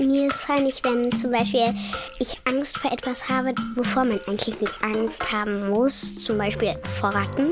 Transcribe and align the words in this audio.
Mir 0.00 0.28
ist 0.28 0.46
peinlich, 0.46 0.80
wenn 0.84 1.10
zum 1.10 1.32
Beispiel 1.32 1.74
ich 2.20 2.40
Angst 2.44 2.78
vor 2.78 2.92
etwas 2.92 3.28
habe, 3.28 3.52
wovor 3.74 4.04
man 4.04 4.20
eigentlich 4.28 4.60
nicht 4.60 4.82
Angst 4.82 5.32
haben 5.32 5.70
muss. 5.70 6.18
Zum 6.18 6.38
Beispiel 6.38 6.78
vor 7.00 7.10
Ratten. 7.10 7.50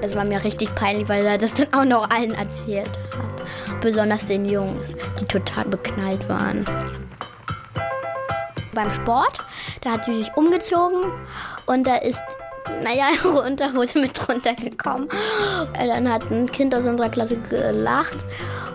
Das 0.00 0.16
war 0.16 0.24
mir 0.24 0.42
richtig 0.42 0.74
peinlich, 0.74 1.08
weil 1.08 1.24
er 1.24 1.38
das 1.38 1.54
dann 1.54 1.72
auch 1.72 1.84
noch 1.84 2.10
allen 2.10 2.34
erzählt 2.34 2.90
hat. 3.16 3.80
Besonders 3.80 4.26
den 4.26 4.44
Jungs, 4.44 4.94
die 5.20 5.24
total 5.26 5.66
beknallt 5.66 6.28
waren. 6.28 6.64
Beim 8.74 8.92
Sport, 8.94 9.38
da 9.82 9.92
hat 9.92 10.04
sie 10.04 10.16
sich 10.16 10.36
umgezogen 10.36 11.12
und 11.66 11.86
da 11.86 11.96
ist 11.96 12.22
naja, 12.82 13.06
ihre 13.14 13.40
Unterhose 13.42 14.00
mit 14.00 14.28
runtergekommen. 14.28 15.08
Dann 15.74 16.12
hat 16.12 16.28
ein 16.30 16.50
Kind 16.50 16.74
aus 16.74 16.86
unserer 16.86 17.08
Klasse 17.08 17.36
gelacht 17.36 18.18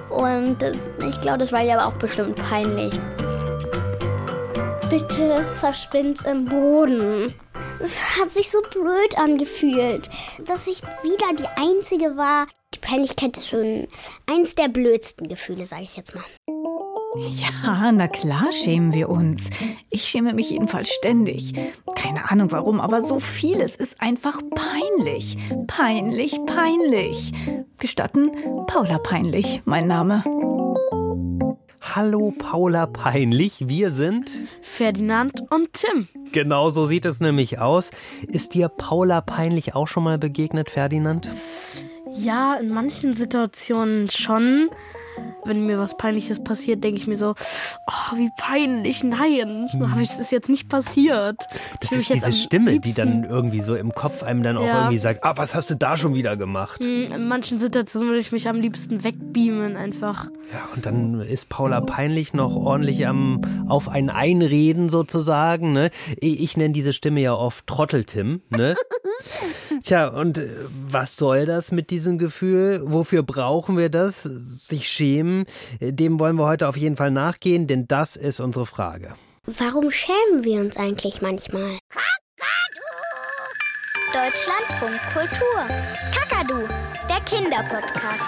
und 0.09 0.57
ich 1.07 1.21
glaube, 1.21 1.39
das 1.39 1.51
war 1.51 1.63
ihr 1.63 1.79
aber 1.79 1.87
auch 1.87 1.99
bestimmt 1.99 2.35
peinlich. 2.35 2.93
Bitte 4.89 5.45
verschwind 5.59 6.25
im 6.25 6.45
Boden. 6.45 7.33
Es 7.79 8.01
hat 8.17 8.31
sich 8.31 8.49
so 8.49 8.59
blöd 8.61 9.17
angefühlt, 9.17 10.09
dass 10.45 10.67
ich 10.67 10.81
wieder 11.03 11.33
die 11.37 11.47
Einzige 11.61 12.17
war. 12.17 12.47
Die 12.73 12.79
Peinlichkeit 12.79 13.37
ist 13.37 13.49
schon 13.49 13.87
eins 14.25 14.55
der 14.55 14.67
blödsten 14.69 15.27
Gefühle, 15.27 15.65
sage 15.65 15.83
ich 15.83 15.95
jetzt 15.95 16.15
mal. 16.15 16.23
Ja, 17.19 17.91
na 17.91 18.07
klar 18.07 18.51
schämen 18.51 18.93
wir 18.93 19.09
uns. 19.09 19.49
Ich 19.89 20.03
schäme 20.05 20.33
mich 20.33 20.51
jedenfalls 20.51 20.89
ständig. 20.89 21.53
Keine 21.95 22.29
Ahnung 22.29 22.51
warum, 22.51 22.79
aber 22.79 23.01
so 23.01 23.19
vieles 23.19 23.75
ist 23.75 24.01
einfach 24.01 24.39
peinlich. 24.53 25.37
Peinlich, 25.67 26.37
peinlich. 26.45 27.33
Gestatten, 27.79 28.31
Paula 28.67 28.99
Peinlich, 28.99 29.61
mein 29.65 29.87
Name. 29.87 30.23
Hallo 31.81 32.33
Paula 32.37 32.85
Peinlich, 32.85 33.67
wir 33.67 33.91
sind 33.91 34.31
Ferdinand 34.61 35.41
und 35.49 35.73
Tim. 35.73 36.07
Genau 36.31 36.69
so 36.69 36.85
sieht 36.85 37.05
es 37.05 37.19
nämlich 37.19 37.59
aus. 37.59 37.91
Ist 38.27 38.53
dir 38.53 38.67
Paula 38.69 39.21
Peinlich 39.21 39.73
auch 39.73 39.87
schon 39.87 40.03
mal 40.03 40.17
begegnet, 40.17 40.69
Ferdinand? 40.69 41.29
Ja, 42.15 42.55
in 42.55 42.69
manchen 42.69 43.13
Situationen 43.13 44.09
schon 44.09 44.69
wenn 45.45 45.65
mir 45.65 45.79
was 45.79 45.97
Peinliches 45.97 46.43
passiert, 46.43 46.83
denke 46.83 46.99
ich 46.99 47.07
mir 47.07 47.15
so, 47.15 47.33
oh, 47.87 48.17
wie 48.17 48.29
peinlich, 48.37 49.03
nein, 49.03 49.67
hm. 49.71 49.91
habe 49.91 50.01
ich 50.01 50.09
das 50.09 50.31
jetzt 50.31 50.49
nicht 50.49 50.69
passiert. 50.69 51.37
Das 51.81 51.91
ist 51.91 52.13
diese 52.13 52.33
Stimme, 52.33 52.79
die 52.79 52.93
dann 52.93 53.23
irgendwie 53.23 53.61
so 53.61 53.75
im 53.75 53.93
Kopf 53.93 54.23
einem 54.23 54.43
dann 54.43 54.57
auch 54.57 54.65
ja. 54.65 54.79
irgendwie 54.79 54.97
sagt, 54.97 55.23
ah, 55.23 55.33
was 55.37 55.55
hast 55.55 55.69
du 55.69 55.75
da 55.75 55.97
schon 55.97 56.15
wieder 56.15 56.37
gemacht? 56.37 56.83
Hm, 56.83 57.11
in 57.13 57.27
manchen 57.27 57.59
Situationen 57.59 58.09
würde 58.09 58.19
ich 58.19 58.31
mich 58.31 58.47
am 58.47 58.59
liebsten 58.59 59.03
wegbeamen 59.03 59.77
einfach. 59.77 60.25
Ja, 60.53 60.67
und 60.75 60.85
dann 60.85 61.21
ist 61.21 61.49
Paula 61.49 61.81
peinlich 61.81 62.33
noch 62.33 62.55
ordentlich 62.55 63.05
am 63.05 63.41
auf 63.67 63.89
ein 63.89 64.09
Einreden 64.09 64.89
sozusagen. 64.89 65.73
Ne? 65.73 65.89
Ich 66.19 66.55
nenne 66.57 66.73
diese 66.73 66.93
Stimme 66.93 67.21
ja 67.21 67.33
oft 67.33 67.67
Trotteltim. 67.67 68.41
Ne? 68.49 68.75
Tja, 69.87 70.09
und 70.09 70.37
äh, 70.37 70.49
was 70.89 71.15
soll 71.15 71.45
das 71.45 71.71
mit 71.71 71.91
diesem 71.91 72.17
Gefühl? 72.17 72.81
Wofür 72.83 73.23
brauchen 73.23 73.77
wir 73.77 73.87
das? 73.87 74.23
Sich 74.23 74.89
schämen? 74.89 75.45
Dem 75.79 76.19
wollen 76.19 76.35
wir 76.35 76.45
heute 76.45 76.67
auf 76.67 76.75
jeden 76.75 76.97
Fall 76.97 77.09
nachgehen, 77.09 77.67
denn 77.67 77.87
das 77.87 78.17
ist 78.17 78.41
unsere 78.41 78.65
Frage. 78.65 79.15
Warum 79.45 79.89
schämen 79.89 80.43
wir 80.43 80.59
uns 80.59 80.75
eigentlich 80.75 81.21
manchmal? 81.21 81.77
Deutschlandfunk 84.11 84.99
Kultur. 85.13 85.61
Kakadu, 86.13 86.67
der 87.07 87.21
Kinderpodcast. 87.21 88.25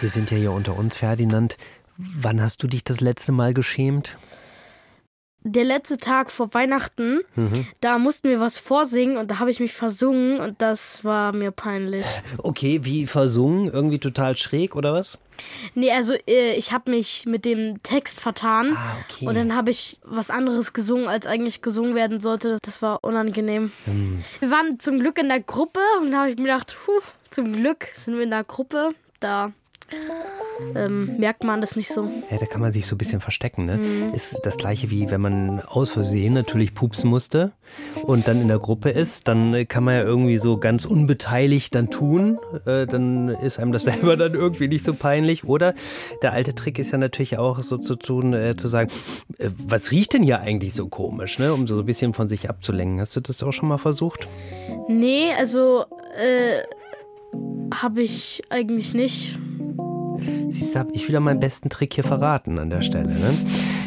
Wir 0.00 0.08
sind 0.08 0.30
ja 0.30 0.38
hier 0.38 0.52
unter 0.52 0.78
uns, 0.78 0.96
Ferdinand. 0.96 1.58
Wann 1.98 2.40
hast 2.40 2.62
du 2.62 2.66
dich 2.66 2.82
das 2.82 3.02
letzte 3.02 3.32
Mal 3.32 3.52
geschämt? 3.52 4.16
Der 5.44 5.64
letzte 5.64 5.96
Tag 5.96 6.30
vor 6.30 6.54
Weihnachten, 6.54 7.20
mhm. 7.34 7.66
da 7.80 7.98
mussten 7.98 8.28
wir 8.28 8.40
was 8.40 8.58
vorsingen 8.58 9.16
und 9.16 9.30
da 9.30 9.38
habe 9.38 9.50
ich 9.50 9.60
mich 9.60 9.72
versungen 9.72 10.40
und 10.40 10.62
das 10.62 11.04
war 11.04 11.32
mir 11.32 11.50
peinlich. 11.50 12.06
Okay, 12.38 12.80
wie 12.82 13.06
versungen? 13.06 13.70
Irgendwie 13.72 13.98
total 13.98 14.36
schräg 14.36 14.76
oder 14.76 14.92
was? 14.92 15.18
Nee, 15.74 15.90
also 15.90 16.14
äh, 16.28 16.54
ich 16.54 16.72
habe 16.72 16.90
mich 16.90 17.26
mit 17.26 17.44
dem 17.44 17.82
Text 17.82 18.20
vertan 18.20 18.76
ah, 18.76 18.96
okay. 19.04 19.26
und 19.26 19.34
dann 19.34 19.56
habe 19.56 19.70
ich 19.70 19.98
was 20.04 20.30
anderes 20.30 20.72
gesungen, 20.72 21.08
als 21.08 21.26
eigentlich 21.26 21.62
gesungen 21.62 21.94
werden 21.94 22.20
sollte. 22.20 22.58
Das 22.62 22.82
war 22.82 23.02
unangenehm. 23.02 23.72
Mhm. 23.86 24.22
Wir 24.40 24.50
waren 24.50 24.78
zum 24.78 24.98
Glück 24.98 25.18
in 25.18 25.28
der 25.28 25.40
Gruppe 25.40 25.80
und 26.00 26.12
da 26.12 26.18
habe 26.18 26.30
ich 26.30 26.36
mir 26.36 26.44
gedacht, 26.44 26.76
puh, 26.84 27.00
zum 27.30 27.52
Glück 27.52 27.88
sind 27.94 28.16
wir 28.16 28.22
in 28.22 28.30
der 28.30 28.44
Gruppe. 28.44 28.94
Da 29.20 29.52
ähm, 30.74 31.16
merkt 31.18 31.44
man 31.44 31.60
das 31.60 31.76
nicht 31.76 31.88
so. 31.88 32.08
Ja, 32.30 32.38
da 32.38 32.46
kann 32.46 32.60
man 32.60 32.72
sich 32.72 32.86
so 32.86 32.94
ein 32.94 32.98
bisschen 32.98 33.20
verstecken. 33.20 33.66
Ne? 33.66 33.78
Mhm. 33.78 34.14
Ist 34.14 34.40
das 34.44 34.56
gleiche 34.56 34.90
wie 34.90 35.10
wenn 35.10 35.20
man 35.20 35.60
aus 35.60 35.90
Versehen 35.90 36.32
natürlich 36.32 36.74
pupsen 36.74 37.10
musste 37.10 37.52
und 38.02 38.28
dann 38.28 38.40
in 38.40 38.48
der 38.48 38.58
Gruppe 38.58 38.90
ist, 38.90 39.28
dann 39.28 39.66
kann 39.68 39.84
man 39.84 39.94
ja 39.94 40.02
irgendwie 40.02 40.38
so 40.38 40.56
ganz 40.56 40.84
unbeteiligt 40.84 41.74
dann 41.74 41.90
tun. 41.90 42.38
Äh, 42.66 42.86
dann 42.86 43.28
ist 43.28 43.58
einem 43.58 43.72
das 43.72 43.82
selber 43.84 44.16
dann 44.16 44.34
irgendwie 44.34 44.68
nicht 44.68 44.84
so 44.84 44.94
peinlich. 44.94 45.44
Oder 45.44 45.74
der 46.22 46.32
alte 46.32 46.54
Trick 46.54 46.78
ist 46.78 46.92
ja 46.92 46.98
natürlich 46.98 47.38
auch 47.38 47.62
so 47.62 47.78
zu 47.78 47.96
tun, 47.96 48.32
äh, 48.32 48.56
zu 48.56 48.68
sagen, 48.68 48.90
äh, 49.38 49.50
was 49.58 49.90
riecht 49.90 50.14
denn 50.14 50.22
hier 50.22 50.40
eigentlich 50.40 50.74
so 50.74 50.88
komisch, 50.88 51.38
ne? 51.38 51.52
um 51.52 51.66
so 51.66 51.78
ein 51.78 51.86
bisschen 51.86 52.12
von 52.12 52.28
sich 52.28 52.48
abzulenken. 52.48 53.00
Hast 53.00 53.16
du 53.16 53.20
das 53.20 53.42
auch 53.42 53.52
schon 53.52 53.68
mal 53.68 53.78
versucht? 53.78 54.26
Nee, 54.88 55.32
also 55.38 55.84
äh, 56.16 56.62
habe 57.74 58.02
ich 58.02 58.42
eigentlich 58.50 58.94
nicht. 58.94 59.38
Siehst 60.50 60.74
du, 60.74 60.78
hab 60.78 60.92
ich 60.92 61.08
wieder 61.08 61.20
meinen 61.20 61.40
besten 61.40 61.68
Trick 61.70 61.94
hier 61.94 62.04
verraten 62.04 62.58
an 62.58 62.70
der 62.70 62.82
Stelle. 62.82 63.08
Ne? 63.08 63.34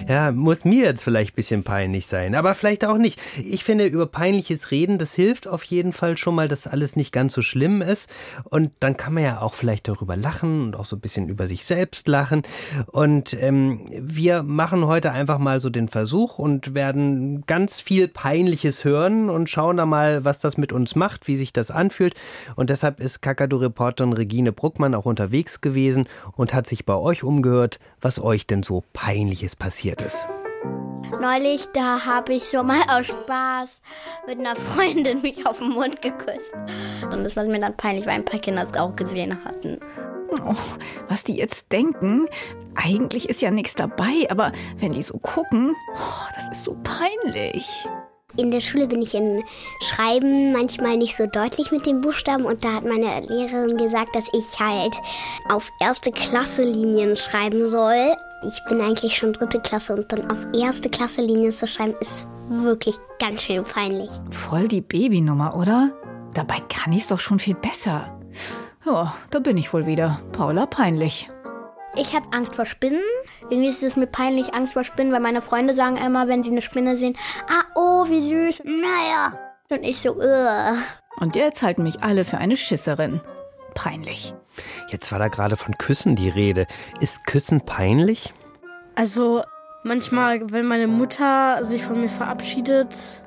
Ja, 0.08 0.32
muss 0.32 0.66
mir 0.66 0.84
jetzt 0.84 1.04
vielleicht 1.04 1.32
ein 1.32 1.36
bisschen 1.36 1.64
peinlich 1.64 2.06
sein, 2.06 2.36
aber 2.36 2.54
vielleicht 2.54 2.86
auch 2.86 3.00
nicht. 3.00 3.20
Ich 3.44 3.64
finde, 3.64 3.88
über 3.88 4.06
peinliches 4.06 4.70
Reden, 4.70 5.00
das 5.00 5.16
hilft 5.16 5.48
auf 5.48 5.64
jeden 5.64 5.94
Fall 5.94 6.16
schon 6.16 6.36
mal, 6.36 6.48
dass 6.48 6.68
alles 6.68 6.96
nicht 6.96 7.12
ganz 7.12 7.34
so 7.34 7.42
schlimm 7.42 7.82
ist. 7.82 8.12
Und 8.44 8.70
dann 8.82 8.98
kann 8.98 9.16
man 9.16 9.24
ja 9.24 9.42
auch 9.42 9.56
vielleicht 9.56 9.88
darüber 9.88 10.16
lachen 10.16 10.66
und 10.66 10.76
auch 10.76 10.86
so 10.86 10.96
ein 10.96 11.00
bisschen 11.00 11.28
über 11.28 11.48
sich 11.48 11.66
selbst 11.66 12.08
lachen. 12.08 12.44
Und 12.92 13.36
ähm, 13.42 13.82
wir 14.00 14.44
machen 14.44 14.86
heute 14.86 15.12
einfach 15.12 15.40
mal 15.40 15.60
so 15.60 15.72
den 15.72 15.88
Versuch 15.88 16.38
und 16.38 16.76
werden 16.76 17.44
ganz 17.48 17.82
viel 17.82 18.08
Peinliches 18.08 18.84
hören 18.84 19.32
und 19.32 19.50
schauen 19.50 19.78
da 19.78 19.88
mal, 19.88 20.24
was 20.24 20.38
das 20.38 20.58
mit 20.58 20.72
uns 20.72 20.96
macht, 20.96 21.28
wie 21.28 21.36
sich 21.36 21.52
das 21.52 21.72
anfühlt. 21.72 22.14
Und 22.56 22.70
deshalb 22.70 23.00
ist 23.00 23.24
Kakadu-Reporterin 23.24 24.14
Regine 24.14 24.52
Bruckmann 24.52 24.94
auch 24.94 25.06
unterwegs 25.06 25.62
gewesen 25.62 26.08
und 26.36 26.54
hat 26.54 26.68
sich 26.68 26.86
bei 26.86 26.94
euch 26.94 27.24
umgehört, 27.24 27.80
was 28.02 28.22
euch 28.22 28.46
denn 28.46 28.62
so 28.62 28.84
peinliches 28.94 29.56
passiert 29.56 29.95
passiert 29.96 30.02
ist. 30.02 30.28
Neulich, 31.22 31.66
da 31.74 32.06
habe 32.06 32.34
ich 32.34 32.44
so 32.44 32.64
mal 32.64 32.82
aus 32.90 33.06
Spaß 33.06 33.82
mit 34.28 34.40
einer 34.40 34.56
Freundin 34.56 35.22
mich 35.22 35.46
auf 35.46 35.60
den 35.60 35.70
Mund 35.70 36.02
geküsst. 36.02 36.52
Und 37.12 37.24
das 37.24 37.36
war 37.36 37.44
mir 37.46 37.60
dann 37.60 37.78
peinlich, 37.78 38.06
weil 38.06 38.16
ein 38.16 38.26
paar 38.26 38.40
Kinder 38.40 38.66
es 38.70 38.78
auch 38.78 38.96
gesehen 38.96 39.44
hatten. 39.46 39.80
Oh, 40.46 40.56
was 41.08 41.24
die 41.24 41.38
jetzt 41.38 41.72
denken, 41.72 42.28
eigentlich 42.76 43.30
ist 43.30 43.42
ja 43.42 43.52
nichts 43.52 43.76
dabei, 43.76 44.28
aber 44.30 44.52
wenn 44.78 44.92
die 44.92 45.04
so 45.04 45.18
gucken, 45.20 45.76
oh, 45.94 46.34
das 46.34 46.50
ist 46.50 46.64
so 46.66 46.76
peinlich. 46.84 47.66
In 48.38 48.52
der 48.52 48.60
Schule 48.60 48.88
bin 48.88 49.02
ich 49.02 49.14
in 49.14 49.44
Schreiben 49.82 50.52
manchmal 50.52 50.98
nicht 50.98 51.16
so 51.16 51.26
deutlich 51.26 51.72
mit 51.72 51.86
den 51.86 52.02
Buchstaben 52.02 52.46
und 52.46 52.66
da 52.66 52.74
hat 52.74 52.84
meine 52.84 53.22
Lehrerin 53.22 53.78
gesagt, 53.78 54.14
dass 54.14 54.26
ich 54.34 54.60
halt 54.60 54.96
auf 55.50 55.72
erste 55.80 56.12
Klasse 56.12 56.64
Linien 56.64 57.16
schreiben 57.16 57.64
soll. 57.64 58.14
Ich 58.44 58.64
bin 58.66 58.82
eigentlich 58.82 59.16
schon 59.16 59.34
dritte 59.34 59.60
Klasse 59.60 59.96
und 59.96 60.12
dann 60.12 60.30
auf 60.30 60.38
erste 60.54 60.90
Klasse 60.90 61.22
Linien 61.22 61.52
zu 61.52 61.68
schreiben 61.68 61.96
ist 62.00 62.28
wirklich 62.50 62.96
ganz 63.20 63.42
schön 63.42 63.64
peinlich. 63.64 64.10
Voll 64.30 64.68
die 64.68 64.82
Babynummer, 64.82 65.56
oder? 65.56 65.92
Dabei 66.34 66.60
kann 66.70 66.94
ich 66.94 67.02
es 67.04 67.08
doch 67.08 67.20
schon 67.20 67.40
viel 67.40 67.56
besser. 67.56 68.20
Ja, 68.86 69.16
da 69.32 69.40
bin 69.40 69.58
ich 69.58 69.74
wohl 69.74 69.86
wieder. 69.86 70.20
Paula 70.34 70.66
peinlich. 70.66 71.30
Ich 71.98 72.14
habe 72.14 72.28
Angst 72.32 72.56
vor 72.56 72.66
Spinnen. 72.66 73.02
Irgendwie 73.50 73.70
ist 73.70 73.82
es 73.82 73.96
mir 73.96 74.08
peinlich, 74.08 74.54
Angst 74.54 74.74
vor 74.74 74.84
Spinnen, 74.84 75.14
weil 75.14 75.22
meine 75.22 75.42
Freunde 75.42 75.76
sagen 75.76 75.98
immer, 75.98 76.28
wenn 76.28 76.44
sie 76.44 76.52
eine 76.52 76.62
Spinne 76.62 76.98
sehen, 76.98 77.18
ah, 77.48 77.64
oh, 77.76 78.10
wie 78.10 78.22
süß. 78.22 78.64
Naja. 78.66 79.40
Und 79.70 79.84
ich 79.84 80.00
so, 80.02 80.16
Ugh. 80.16 80.78
Und 81.18 81.36
jetzt 81.36 81.64
halten 81.64 81.84
mich 81.84 82.04
alle 82.04 82.26
für 82.26 82.38
eine 82.38 82.58
Schisserin. 82.58 83.22
Peinlich. 83.76 84.34
Jetzt 84.90 85.12
war 85.12 85.20
da 85.20 85.28
gerade 85.28 85.58
von 85.58 85.78
Küssen 85.78 86.16
die 86.16 86.30
Rede. 86.30 86.66
Ist 87.00 87.26
Küssen 87.26 87.62
peinlich? 87.62 88.34
Also, 88.96 89.44
manchmal, 89.84 90.52
wenn 90.52 90.66
meine 90.66 90.88
Mutter 90.88 91.64
sich 91.64 91.84
von 91.84 92.02
mir 92.02 92.10
verabschiedet, 92.10 93.24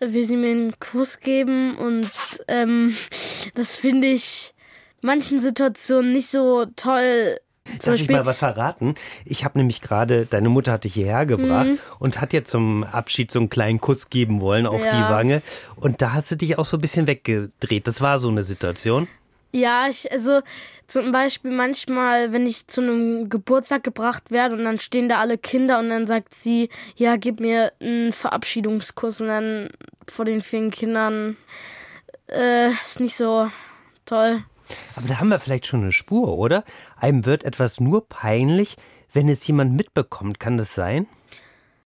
will 0.00 0.22
sie 0.24 0.36
mir 0.36 0.50
einen 0.50 0.78
Kuss 0.80 1.20
geben 1.20 1.76
und 1.76 2.10
ähm, 2.48 2.96
das 3.54 3.76
finde 3.76 4.08
ich 4.08 4.54
manchen 5.02 5.40
Situationen 5.40 6.12
nicht 6.12 6.28
so 6.28 6.64
toll, 6.76 7.38
Darf 7.82 7.94
ich 7.94 8.10
mal 8.10 8.26
was 8.26 8.38
verraten? 8.38 8.94
Ich 9.24 9.44
habe 9.44 9.58
nämlich 9.58 9.80
gerade, 9.80 10.26
deine 10.26 10.50
Mutter 10.50 10.72
hat 10.72 10.84
dich 10.84 10.94
hierher 10.94 11.24
gebracht 11.24 11.68
mhm. 11.68 11.78
und 11.98 12.20
hat 12.20 12.32
dir 12.32 12.44
zum 12.44 12.84
Abschied 12.84 13.30
so 13.30 13.38
einen 13.38 13.48
kleinen 13.48 13.80
Kuss 13.80 14.10
geben 14.10 14.40
wollen 14.40 14.66
auf 14.66 14.84
ja. 14.84 14.90
die 14.90 15.12
Wange. 15.12 15.42
Und 15.76 16.02
da 16.02 16.12
hast 16.12 16.30
du 16.30 16.36
dich 16.36 16.58
auch 16.58 16.66
so 16.66 16.76
ein 16.76 16.80
bisschen 16.80 17.06
weggedreht. 17.06 17.86
Das 17.86 18.02
war 18.02 18.18
so 18.18 18.28
eine 18.28 18.44
Situation. 18.44 19.08
Ja, 19.54 19.86
ich, 19.88 20.10
also 20.10 20.40
zum 20.88 21.12
Beispiel 21.12 21.52
manchmal, 21.52 22.32
wenn 22.32 22.44
ich 22.44 22.66
zu 22.66 22.80
einem 22.80 23.28
Geburtstag 23.28 23.84
gebracht 23.84 24.32
werde 24.32 24.56
und 24.56 24.64
dann 24.64 24.80
stehen 24.80 25.08
da 25.08 25.20
alle 25.20 25.38
Kinder 25.38 25.78
und 25.78 25.90
dann 25.90 26.08
sagt 26.08 26.34
sie, 26.34 26.70
ja, 26.96 27.14
gib 27.14 27.38
mir 27.38 27.72
einen 27.80 28.12
Verabschiedungskuss 28.12 29.20
und 29.20 29.28
dann 29.28 29.68
vor 30.08 30.24
den 30.24 30.40
vielen 30.40 30.72
Kindern 30.72 31.36
äh, 32.26 32.72
ist 32.72 32.98
nicht 32.98 33.14
so 33.14 33.48
toll. 34.06 34.42
Aber 34.96 35.06
da 35.06 35.20
haben 35.20 35.28
wir 35.28 35.38
vielleicht 35.38 35.68
schon 35.68 35.82
eine 35.82 35.92
Spur, 35.92 36.36
oder? 36.36 36.64
Einem 36.96 37.24
wird 37.24 37.44
etwas 37.44 37.78
nur 37.78 38.08
peinlich, 38.08 38.76
wenn 39.12 39.28
es 39.28 39.46
jemand 39.46 39.74
mitbekommt. 39.74 40.40
Kann 40.40 40.56
das 40.56 40.74
sein? 40.74 41.06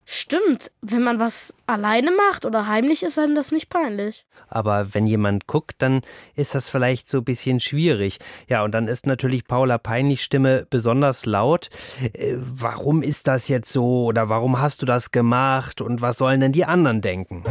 Stimmt, 0.08 0.70
wenn 0.82 1.02
man 1.02 1.18
was 1.18 1.52
alleine 1.66 2.12
macht 2.12 2.44
oder 2.44 2.68
heimlich 2.68 3.02
ist 3.02 3.18
einem 3.18 3.34
das 3.34 3.50
nicht 3.50 3.68
peinlich. 3.68 4.24
Aber 4.48 4.94
wenn 4.94 5.08
jemand 5.08 5.48
guckt, 5.48 5.74
dann 5.78 6.02
ist 6.36 6.54
das 6.54 6.70
vielleicht 6.70 7.08
so 7.08 7.18
ein 7.18 7.24
bisschen 7.24 7.58
schwierig. 7.58 8.20
Ja, 8.48 8.62
und 8.62 8.70
dann 8.70 8.86
ist 8.86 9.04
natürlich 9.04 9.48
Paula 9.48 9.78
Peinlich 9.78 10.22
Stimme 10.22 10.64
besonders 10.70 11.26
laut. 11.26 11.70
Äh, 12.12 12.36
warum 12.36 13.02
ist 13.02 13.26
das 13.26 13.48
jetzt 13.48 13.72
so 13.72 14.04
oder 14.04 14.28
warum 14.28 14.60
hast 14.60 14.80
du 14.80 14.86
das 14.86 15.10
gemacht 15.10 15.80
und 15.80 16.00
was 16.00 16.18
sollen 16.18 16.38
denn 16.38 16.52
die 16.52 16.64
anderen 16.64 17.00
denken? 17.00 17.42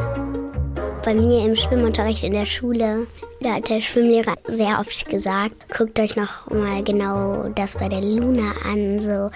Bei 1.04 1.14
mir 1.14 1.46
im 1.46 1.58
Schwimmunterricht 1.58 2.24
in 2.24 2.32
der 2.32 2.46
Schule, 2.46 3.06
da 3.42 3.56
hat 3.56 3.70
der 3.70 3.82
Schwimmlehrer 3.82 4.36
sehr 4.48 4.80
oft 4.80 5.08
gesagt, 5.10 5.56
guckt 5.78 6.00
euch 6.00 6.16
noch 6.16 6.50
mal 6.50 6.82
genau 6.86 7.50
das 7.50 7.76
bei 7.76 7.90
der 7.90 8.02
Luna 8.02 8.54
an, 8.64 9.00
so 9.00 9.30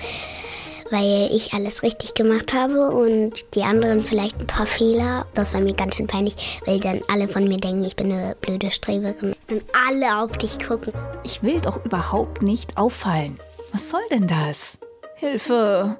weil 0.92 1.30
ich 1.32 1.54
alles 1.54 1.84
richtig 1.84 2.14
gemacht 2.14 2.54
habe 2.54 2.90
und 2.90 3.34
die 3.56 3.64
anderen 3.64 4.04
vielleicht 4.04 4.40
ein 4.40 4.48
paar 4.48 4.66
Fehler. 4.66 5.26
Das 5.34 5.54
war 5.54 5.62
mir 5.62 5.74
ganz 5.74 5.96
schön 5.96 6.08
peinlich, 6.08 6.60
weil 6.66 6.80
dann 6.80 7.02
alle 7.12 7.28
von 7.28 7.48
mir 7.48 7.58
denken, 7.58 7.84
ich 7.84 7.96
bin 7.96 8.12
eine 8.12 8.36
blöde 8.42 8.72
Streberin 8.72 9.36
und 9.50 9.64
alle 9.88 10.18
auf 10.18 10.38
dich 10.38 10.60
gucken. 10.60 10.94
Ich 11.24 11.44
will 11.44 11.62
doch 11.62 11.84
überhaupt 11.86 12.42
nicht 12.42 12.78
auffallen. 12.78 13.40
Was 13.72 13.90
soll 13.90 14.02
denn 14.10 14.28
das? 14.28 14.80
Hilfe! 15.16 16.00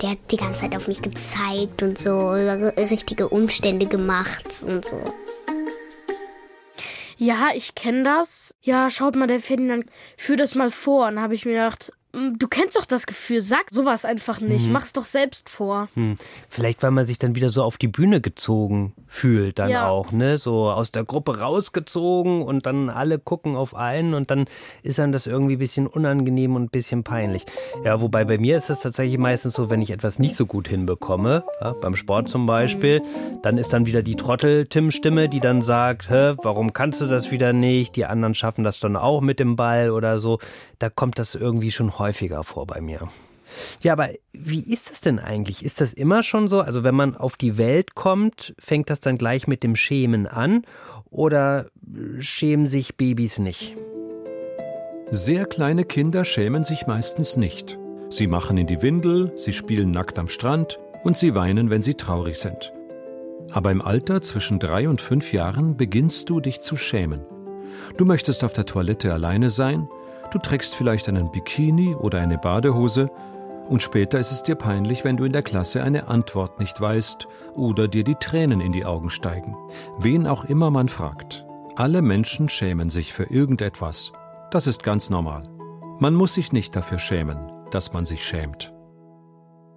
Der 0.00 0.10
hat 0.10 0.18
die 0.30 0.38
ganze 0.38 0.62
Zeit 0.62 0.74
auf 0.74 0.88
mich 0.88 1.02
gezeigt 1.02 1.82
und 1.82 1.98
so 1.98 2.30
richtige 2.30 3.28
Umstände 3.28 3.84
gemacht 3.84 4.64
und 4.66 4.84
so. 4.84 4.98
Ja, 7.18 7.50
ich 7.54 7.74
kenne 7.74 8.02
das. 8.02 8.54
Ja, 8.62 8.88
schaut 8.88 9.14
mal, 9.14 9.26
der 9.26 9.40
Ferdinand, 9.40 9.84
führ 10.16 10.38
das 10.38 10.54
mal 10.54 10.70
vor. 10.70 11.08
Und 11.08 11.20
habe 11.20 11.34
ich 11.34 11.44
mir 11.44 11.52
gedacht, 11.52 11.92
Du 12.12 12.48
kennst 12.48 12.76
doch 12.76 12.86
das 12.86 13.06
Gefühl, 13.06 13.40
sag 13.40 13.70
sowas 13.70 14.04
einfach 14.04 14.40
nicht, 14.40 14.66
mhm. 14.66 14.72
mach's 14.72 14.92
doch 14.92 15.04
selbst 15.04 15.48
vor. 15.48 15.88
Hm. 15.94 16.16
Vielleicht, 16.48 16.82
weil 16.82 16.90
man 16.90 17.04
sich 17.04 17.20
dann 17.20 17.36
wieder 17.36 17.50
so 17.50 17.62
auf 17.62 17.78
die 17.78 17.86
Bühne 17.86 18.20
gezogen 18.20 18.94
fühlt, 19.06 19.60
dann 19.60 19.70
ja. 19.70 19.88
auch, 19.88 20.10
ne? 20.10 20.36
So 20.36 20.70
aus 20.70 20.90
der 20.90 21.04
Gruppe 21.04 21.38
rausgezogen 21.38 22.42
und 22.42 22.66
dann 22.66 22.90
alle 22.90 23.18
gucken 23.18 23.54
auf 23.54 23.76
einen 23.76 24.14
und 24.14 24.30
dann 24.30 24.46
ist 24.82 24.98
dann 24.98 25.12
das 25.12 25.28
irgendwie 25.28 25.54
ein 25.54 25.60
bisschen 25.60 25.86
unangenehm 25.86 26.56
und 26.56 26.64
ein 26.64 26.68
bisschen 26.68 27.04
peinlich. 27.04 27.46
Ja, 27.84 28.00
wobei 28.00 28.24
bei 28.24 28.38
mir 28.38 28.56
ist 28.56 28.70
das 28.70 28.80
tatsächlich 28.80 29.18
meistens 29.18 29.54
so, 29.54 29.70
wenn 29.70 29.80
ich 29.80 29.90
etwas 29.90 30.18
nicht 30.18 30.34
so 30.34 30.46
gut 30.46 30.66
hinbekomme, 30.66 31.44
ja, 31.60 31.74
beim 31.80 31.94
Sport 31.94 32.28
zum 32.28 32.46
Beispiel, 32.46 33.02
dann 33.42 33.56
ist 33.56 33.72
dann 33.72 33.86
wieder 33.86 34.02
die 34.02 34.16
Trottel-Tim-Stimme, 34.16 35.28
die 35.28 35.40
dann 35.40 35.62
sagt, 35.62 36.10
Hä, 36.10 36.34
warum 36.42 36.72
kannst 36.72 37.00
du 37.00 37.06
das 37.06 37.30
wieder 37.30 37.52
nicht? 37.52 37.94
Die 37.94 38.06
anderen 38.06 38.34
schaffen 38.34 38.64
das 38.64 38.80
dann 38.80 38.96
auch 38.96 39.20
mit 39.20 39.38
dem 39.38 39.54
Ball 39.54 39.90
oder 39.90 40.18
so. 40.18 40.38
Da 40.78 40.90
kommt 40.90 41.18
das 41.18 41.34
irgendwie 41.34 41.70
schon 41.70 41.98
häufiger 42.00 42.42
vor 42.42 42.66
bei 42.66 42.80
mir. 42.80 43.08
Ja, 43.80 43.92
aber 43.92 44.10
wie 44.32 44.62
ist 44.62 44.90
das 44.90 45.00
denn 45.00 45.18
eigentlich? 45.18 45.64
Ist 45.64 45.80
das 45.80 45.92
immer 45.92 46.22
schon 46.22 46.48
so? 46.48 46.60
Also 46.60 46.82
wenn 46.84 46.94
man 46.94 47.16
auf 47.16 47.36
die 47.36 47.58
Welt 47.58 47.94
kommt, 47.94 48.54
fängt 48.58 48.90
das 48.90 49.00
dann 49.00 49.18
gleich 49.18 49.46
mit 49.46 49.62
dem 49.62 49.76
Schämen 49.76 50.26
an 50.26 50.64
oder 51.10 51.66
schämen 52.18 52.66
sich 52.66 52.96
Babys 52.96 53.38
nicht? 53.38 53.76
Sehr 55.10 55.46
kleine 55.46 55.84
Kinder 55.84 56.24
schämen 56.24 56.62
sich 56.64 56.86
meistens 56.86 57.36
nicht. 57.36 57.78
Sie 58.10 58.26
machen 58.26 58.56
in 58.56 58.66
die 58.66 58.82
Windel, 58.82 59.32
sie 59.36 59.52
spielen 59.52 59.90
nackt 59.90 60.18
am 60.18 60.28
Strand 60.28 60.78
und 61.02 61.16
sie 61.16 61.34
weinen, 61.34 61.70
wenn 61.70 61.82
sie 61.82 61.94
traurig 61.94 62.36
sind. 62.38 62.72
Aber 63.50 63.72
im 63.72 63.82
Alter 63.82 64.22
zwischen 64.22 64.60
drei 64.60 64.88
und 64.88 65.00
fünf 65.00 65.32
Jahren 65.32 65.76
beginnst 65.76 66.30
du 66.30 66.40
dich 66.40 66.60
zu 66.60 66.76
schämen. 66.76 67.22
Du 67.96 68.04
möchtest 68.04 68.44
auf 68.44 68.52
der 68.52 68.66
Toilette 68.66 69.12
alleine 69.12 69.50
sein, 69.50 69.88
Du 70.30 70.38
trägst 70.38 70.74
vielleicht 70.74 71.08
einen 71.08 71.30
Bikini 71.30 71.94
oder 71.94 72.20
eine 72.20 72.38
Badehose 72.38 73.10
und 73.68 73.82
später 73.82 74.18
ist 74.18 74.32
es 74.32 74.42
dir 74.42 74.54
peinlich, 74.54 75.04
wenn 75.04 75.16
du 75.16 75.24
in 75.24 75.32
der 75.32 75.42
Klasse 75.42 75.82
eine 75.82 76.08
Antwort 76.08 76.58
nicht 76.58 76.80
weißt 76.80 77.28
oder 77.54 77.88
dir 77.88 78.04
die 78.04 78.16
Tränen 78.16 78.60
in 78.60 78.72
die 78.72 78.84
Augen 78.84 79.10
steigen. 79.10 79.56
Wen 79.98 80.26
auch 80.26 80.44
immer 80.44 80.70
man 80.70 80.88
fragt. 80.88 81.46
Alle 81.76 82.02
Menschen 82.02 82.48
schämen 82.48 82.90
sich 82.90 83.12
für 83.12 83.24
irgendetwas. 83.24 84.12
Das 84.50 84.66
ist 84.66 84.82
ganz 84.82 85.10
normal. 85.10 85.44
Man 85.98 86.14
muss 86.14 86.34
sich 86.34 86.52
nicht 86.52 86.74
dafür 86.74 86.98
schämen, 86.98 87.38
dass 87.70 87.92
man 87.92 88.04
sich 88.04 88.24
schämt. 88.24 88.72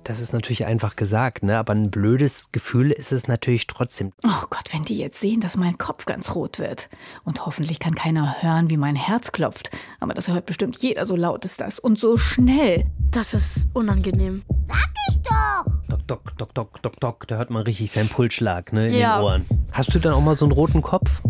Das 0.03 0.19
ist 0.19 0.33
natürlich 0.33 0.65
einfach 0.65 0.95
gesagt, 0.95 1.43
ne? 1.43 1.57
Aber 1.57 1.73
ein 1.73 1.89
blödes 1.89 2.51
Gefühl 2.51 2.91
ist 2.91 3.13
es 3.13 3.27
natürlich 3.27 3.67
trotzdem. 3.67 4.11
Oh 4.25 4.45
Gott, 4.49 4.73
wenn 4.73 4.81
die 4.81 4.97
jetzt 4.97 5.19
sehen, 5.19 5.39
dass 5.39 5.55
mein 5.55 5.77
Kopf 5.77 6.05
ganz 6.05 6.35
rot 6.35 6.59
wird. 6.59 6.89
Und 7.23 7.45
hoffentlich 7.45 7.79
kann 7.79 7.95
keiner 7.95 8.41
hören, 8.41 8.69
wie 8.69 8.77
mein 8.77 8.97
Herz 8.97 9.31
klopft. 9.31 9.71
Aber 10.01 10.13
das 10.13 10.27
hört 10.27 10.45
bestimmt 10.45 10.77
jeder, 10.81 11.05
so 11.05 11.15
laut 11.15 11.45
ist 11.45 11.61
das. 11.61 11.79
Und 11.79 11.97
so 11.97 12.17
schnell. 12.17 12.85
Das 13.11 13.33
ist 13.33 13.69
unangenehm. 13.73 14.43
Sag 14.67 14.89
ich 15.09 15.21
doch! 15.21 15.65
Doc, 15.87 16.07
doc, 16.07 16.37
doc, 16.37 16.53
doc, 16.53 16.81
doc, 16.81 16.99
doc. 16.99 17.27
Da 17.27 17.37
hört 17.37 17.49
man 17.49 17.63
richtig 17.63 17.91
seinen 17.91 18.09
Pulsschlag, 18.09 18.73
ne? 18.73 18.89
In 18.89 18.95
ja. 18.95 19.17
den 19.17 19.23
Ohren. 19.23 19.45
Hast 19.71 19.93
du 19.95 19.99
dann 19.99 20.13
auch 20.13 20.21
mal 20.21 20.35
so 20.35 20.45
einen 20.45 20.51
roten 20.51 20.81
Kopf? 20.81 21.21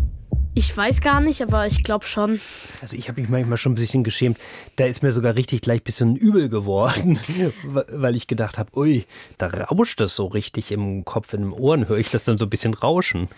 Ich 0.55 0.75
weiß 0.75 1.01
gar 1.01 1.19
nicht, 1.19 1.41
aber 1.41 1.65
ich 1.65 1.83
glaube 1.83 2.05
schon. 2.05 2.39
Also 2.81 2.95
ich 2.95 3.09
habe 3.09 3.21
mich 3.21 3.29
manchmal 3.29 3.57
schon 3.57 3.71
ein 3.71 3.75
bisschen 3.75 4.03
geschämt. 4.03 4.37
Da 4.75 4.85
ist 4.85 5.01
mir 5.01 5.11
sogar 5.11 5.35
richtig 5.35 5.61
gleich 5.61 5.81
ein 5.81 5.83
bisschen 5.83 6.15
übel 6.15 6.47
geworden, 6.47 7.19
weil 7.63 8.15
ich 8.15 8.27
gedacht 8.27 8.57
habe, 8.57 8.69
ui, 8.77 9.05
da 9.37 9.47
rauscht 9.47 9.99
das 9.99 10.15
so 10.15 10.27
richtig 10.27 10.71
im 10.71 11.05
Kopf, 11.05 11.33
in 11.33 11.41
den 11.41 11.51
Ohren 11.53 11.87
höre 11.87 11.97
ich 11.97 12.11
das 12.11 12.23
dann 12.23 12.37
so 12.37 12.45
ein 12.45 12.49
bisschen 12.49 12.75
rauschen. 12.75 13.29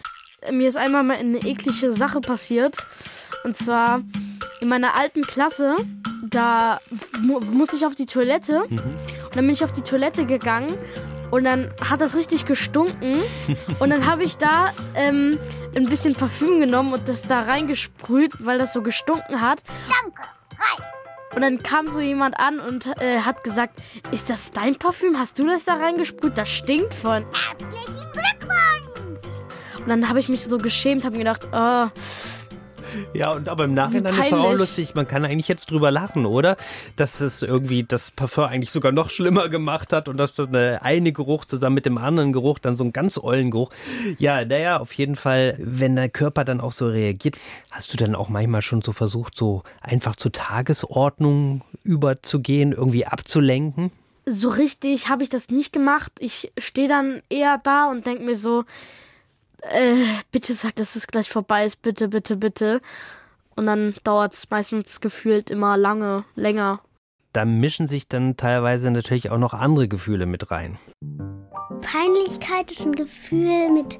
Mir 0.52 0.68
ist 0.68 0.78
einmal 0.78 1.04
mal 1.04 1.18
eine 1.18 1.38
eklige 1.38 1.94
Sache 1.94 2.20
passiert. 2.20 2.78
Und 3.44 3.56
zwar 3.56 4.02
in 4.60 4.68
meiner 4.68 4.96
alten 5.00 5.22
Klasse, 5.22 5.76
da 6.30 6.80
mu 7.22 7.40
musste 7.40 7.78
ich 7.78 7.86
auf 7.86 7.96
die 7.96 8.06
Toilette. 8.06 8.64
Mhm. 8.70 8.78
Und 8.78 9.36
dann 9.36 9.46
bin 9.46 9.52
ich 9.52 9.64
auf 9.64 9.72
die 9.72 9.82
Toilette 9.82 10.26
gegangen 10.26 10.76
und 11.32 11.44
dann 11.44 11.72
hat 11.82 12.02
das 12.02 12.16
richtig 12.16 12.46
gestunken. 12.46 13.18
Und 13.80 13.90
dann 13.90 14.06
habe 14.06 14.24
ich 14.24 14.38
da 14.38 14.74
ähm, 14.96 15.38
ein 15.76 15.86
bisschen 15.86 16.16
Parfüm 16.16 16.60
genommen 16.60 16.94
und 16.94 17.10
das 17.10 17.24
da 17.24 17.42
reingesprüht, 17.42 18.34
weil 18.40 18.58
das 18.58 18.74
so 18.74 18.82
gestunken 18.82 19.42
hat. 19.42 19.64
Danke, 19.90 20.22
reicht. 20.52 20.96
Und 21.36 21.42
dann 21.42 21.62
kam 21.62 21.90
so 21.90 22.00
jemand 22.00 22.40
an 22.40 22.60
und 22.60 22.88
äh, 23.02 23.20
hat 23.20 23.44
gesagt, 23.44 23.82
ist 24.12 24.30
das 24.30 24.52
dein 24.52 24.78
Parfüm? 24.78 25.20
Hast 25.20 25.38
du 25.38 25.46
das 25.46 25.66
da 25.66 25.76
reingesprüht? 25.76 26.38
Das 26.38 26.50
stinkt 26.50 26.94
von. 26.94 27.26
Herzlichen 27.34 28.06
Glückwunsch! 28.14 29.46
Und 29.80 29.90
dann 29.90 30.08
habe 30.08 30.20
ich 30.20 30.30
mich 30.30 30.44
so 30.46 30.58
geschämt, 30.58 31.04
habe 31.04 31.18
mir 31.18 31.26
gedacht, 31.26 31.50
oh, 31.52 31.88
ja, 33.14 33.32
und 33.32 33.48
aber 33.48 33.66
im 33.66 33.74
Nachhinein 33.74 34.14
ist 34.14 34.28
es 34.28 34.34
auch 34.34 34.54
lustig. 34.54 34.96
Man 34.96 35.08
kann 35.08 35.26
eigentlich 35.26 35.48
jetzt 35.48 35.72
drüber 35.72 35.92
lachen, 35.92 36.26
oder? 36.26 36.58
Dass 36.96 37.22
es 37.22 37.42
irgendwie 37.42 37.84
das 37.84 38.12
Parfum 38.12 38.46
eigentlich 38.46 38.72
sogar 38.72 38.92
noch 38.92 39.10
schlimmer 39.10 39.50
gemacht 39.50 39.94
hat 39.94 40.08
und 40.08 40.18
dass 40.18 40.36
das 40.36 40.48
eine, 40.48 40.82
eine 40.84 41.12
Geruch 41.12 41.46
zusammen 41.46 41.76
mit 41.76 41.86
dem 41.86 41.98
anderen 41.98 42.34
Geruch 42.34 42.60
dann 42.60 42.76
so 42.76 42.84
einen 42.84 42.94
ganz 42.94 43.18
ollen 43.18 43.52
Geruch. 43.52 43.72
Ja, 44.18 44.44
naja, 44.46 44.80
auf 44.80 44.94
jeden 44.94 45.16
Fall, 45.16 45.56
wenn 45.60 45.96
der 45.96 46.10
Körper 46.10 46.44
dann 46.44 46.62
auch 46.62 46.72
so 46.72 46.88
reagiert, 46.88 47.38
hast 47.72 47.94
du 47.94 47.98
dann 47.98 48.16
auch 48.16 48.30
manchmal 48.30 48.62
schon 48.62 48.82
so 48.82 48.92
versucht, 48.92 49.36
so 49.36 49.64
einfach 49.82 50.16
zur 50.16 50.32
Tagesordnung 50.32 51.64
überzugehen, 51.84 52.72
irgendwie 52.72 53.06
abzulenken? 53.06 53.92
So 54.26 54.50
richtig 54.50 55.10
habe 55.10 55.24
ich 55.24 55.30
das 55.30 55.50
nicht 55.50 55.72
gemacht. 55.72 56.12
Ich 56.20 56.52
stehe 56.58 56.88
dann 56.88 57.22
eher 57.30 57.60
da 57.64 57.90
und 57.92 58.08
denke 58.08 58.24
mir 58.24 58.36
so, 58.36 58.66
äh, 59.74 60.06
bitte 60.32 60.54
sag, 60.54 60.76
dass 60.76 60.96
es 60.96 61.08
gleich 61.08 61.30
vorbei 61.30 61.66
ist, 61.66 61.82
bitte, 61.82 62.10
bitte, 62.10 62.38
bitte. 62.38 62.82
Und 63.56 63.68
dann 63.68 63.96
dauert 64.04 64.34
es 64.34 64.50
meistens 64.50 65.02
gefühlt 65.02 65.50
immer 65.50 65.78
lange, 65.78 66.26
länger. 66.36 66.82
Da 67.34 67.46
mischen 67.46 67.88
sich 67.88 68.08
dann 68.08 68.38
teilweise 68.38 68.92
natürlich 68.92 69.30
auch 69.30 69.38
noch 69.38 69.54
andere 69.54 69.88
Gefühle 69.88 70.26
mit 70.26 70.52
rein. 70.52 70.78
Peinlichkeit 71.82 72.72
ist 72.72 72.86
ein 72.86 72.94
Gefühl 72.94 73.70
mit 73.72 74.00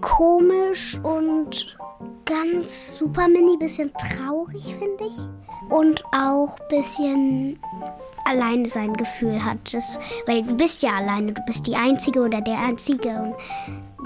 komisch 0.00 0.98
und 1.02 1.76
ganz 2.24 2.96
super 2.96 3.28
mini, 3.28 3.56
bisschen 3.58 3.92
traurig, 3.94 4.76
finde 4.78 5.06
ich. 5.06 5.18
Und 5.70 6.04
auch 6.12 6.56
bisschen 6.68 7.58
alleine 8.24 8.66
sein 8.66 8.94
Gefühl 8.94 9.44
hat. 9.44 9.72
Das, 9.72 9.98
weil 10.26 10.42
du 10.42 10.54
bist 10.54 10.82
ja 10.82 10.92
alleine, 10.92 11.32
du 11.32 11.42
bist 11.46 11.66
die 11.66 11.76
Einzige 11.76 12.20
oder 12.20 12.40
der 12.40 12.58
Einzige 12.58 13.08
und 13.08 13.34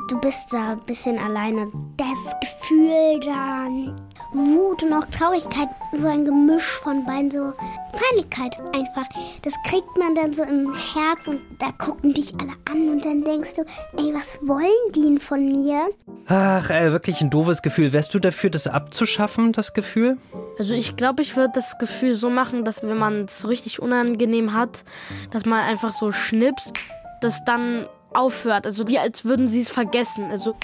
du 0.09 0.19
bist 0.19 0.53
da 0.53 0.73
ein 0.73 0.81
bisschen 0.81 1.19
alleine. 1.19 1.71
Das 1.97 2.35
Gefühl 2.41 3.21
dann, 3.21 3.95
Wut 4.33 4.83
und 4.83 4.93
auch 4.93 5.05
Traurigkeit, 5.07 5.69
so 5.93 6.09
ein 6.09 6.25
Gemisch 6.25 6.67
von 6.67 7.05
beiden, 7.05 7.31
so 7.31 7.53
Peinlichkeit 7.93 8.59
einfach. 8.75 9.07
Das 9.43 9.55
kriegt 9.65 9.97
man 9.99 10.15
dann 10.15 10.33
so 10.33 10.43
im 10.43 10.73
Herz 10.73 11.29
und 11.29 11.41
da 11.59 11.73
gucken 11.73 12.15
dich 12.15 12.33
alle 12.41 12.53
an 12.71 12.89
und 12.89 13.05
dann 13.05 13.23
denkst 13.23 13.55
du, 13.55 13.63
ey, 13.97 14.15
was 14.15 14.39
wollen 14.47 14.93
die 14.95 15.03
denn 15.03 15.21
von 15.21 15.45
mir? 15.47 15.89
Ach, 16.27 16.71
ey, 16.71 16.91
wirklich 16.91 17.21
ein 17.21 17.31
doofes 17.31 17.63
Gefühl. 17.63 17.93
Wärst 17.93 18.15
du 18.15 18.19
dafür, 18.19 18.51
das 18.51 18.67
abzuschaffen, 18.67 19.53
das 19.53 19.75
Gefühl? 19.75 20.17
Also 20.59 20.75
ich 20.75 20.97
glaube, 20.97 21.23
ich 21.23 21.37
würde 21.37 21.53
das 21.55 21.79
Gefühl 21.79 22.15
so 22.15 22.31
machen, 22.31 22.65
dass 22.65 22.83
wenn 22.83 22.99
man 22.99 23.25
es 23.25 23.49
richtig 23.49 23.81
unangenehm 23.81 24.55
hat, 24.55 24.85
dass 25.31 25.45
man 25.45 25.61
einfach 25.61 25.93
so 25.93 26.13
schnipst, 26.13 26.73
das 27.21 27.45
dann 27.45 27.87
aufhört. 28.19 28.67
Also 28.67 28.89
wie 28.89 28.99
als 28.99 29.25
würden 29.25 29.49
sie 29.49 29.61
es 29.61 29.71
vergessen. 29.71 30.31
Also 30.31 30.57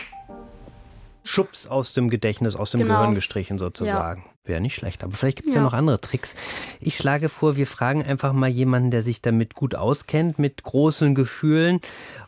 Schubs 1.22 1.66
aus 1.66 1.94
dem 1.94 2.10
Gedächtnis, 2.10 2.54
aus 2.54 2.72
dem 2.72 2.80
Genau. 2.80 2.96
Gehirn 2.96 3.14
gestrichen 3.14 3.58
sozusagen. 3.58 4.24
Wäre 4.46 4.60
nicht 4.60 4.74
schlecht, 4.74 5.02
aber 5.02 5.14
vielleicht 5.14 5.38
gibt 5.38 5.48
es 5.48 5.54
ja. 5.54 5.62
noch 5.62 5.72
andere 5.72 5.98
Tricks. 5.98 6.34
Ich 6.78 6.98
schlage 6.98 7.30
vor, 7.30 7.56
wir 7.56 7.66
fragen 7.66 8.02
einfach 8.02 8.34
mal 8.34 8.50
jemanden, 8.50 8.90
der 8.90 9.00
sich 9.00 9.22
damit 9.22 9.54
gut 9.54 9.74
auskennt, 9.74 10.38
mit 10.38 10.62
großen 10.62 11.14
Gefühlen. 11.14 11.80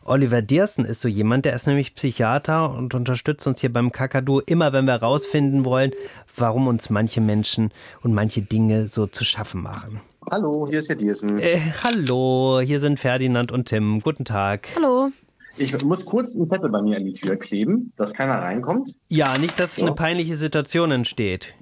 Oliver 0.03 0.41
Diersen 0.41 0.83
ist 0.83 1.01
so 1.01 1.07
jemand, 1.07 1.45
der 1.45 1.53
ist 1.53 1.67
nämlich 1.67 1.93
Psychiater 1.93 2.71
und 2.71 2.95
unterstützt 2.95 3.45
uns 3.45 3.61
hier 3.61 3.71
beim 3.71 3.91
Kakadu 3.91 4.39
immer, 4.39 4.73
wenn 4.73 4.85
wir 4.85 4.93
herausfinden 4.93 5.63
wollen, 5.63 5.91
warum 6.35 6.67
uns 6.67 6.89
manche 6.89 7.21
Menschen 7.21 7.71
und 8.01 8.15
manche 8.15 8.41
Dinge 8.41 8.87
so 8.87 9.05
zu 9.05 9.23
schaffen 9.23 9.61
machen. 9.61 10.01
Hallo, 10.29 10.67
hier 10.69 10.79
ist 10.79 10.89
Herr 10.89 10.95
Diersen. 10.97 11.39
Äh, 11.39 11.59
hallo, 11.83 12.59
hier 12.61 12.79
sind 12.79 12.99
Ferdinand 12.99 13.51
und 13.51 13.65
Tim. 13.69 14.01
Guten 14.01 14.25
Tag. 14.25 14.67
Hallo. 14.75 15.09
Ich 15.57 15.81
muss 15.83 16.05
kurz 16.05 16.33
einen 16.35 16.49
Zettel 16.49 16.69
bei 16.69 16.81
mir 16.81 16.97
an 16.97 17.05
die 17.05 17.13
Tür 17.13 17.35
kleben, 17.37 17.91
dass 17.97 18.13
keiner 18.13 18.33
reinkommt. 18.41 18.95
Ja, 19.09 19.37
nicht, 19.37 19.57
dass 19.57 19.77
So. 19.77 19.85
eine 19.85 19.95
peinliche 19.95 20.35
Situation 20.35 20.91
entsteht. 20.91 21.53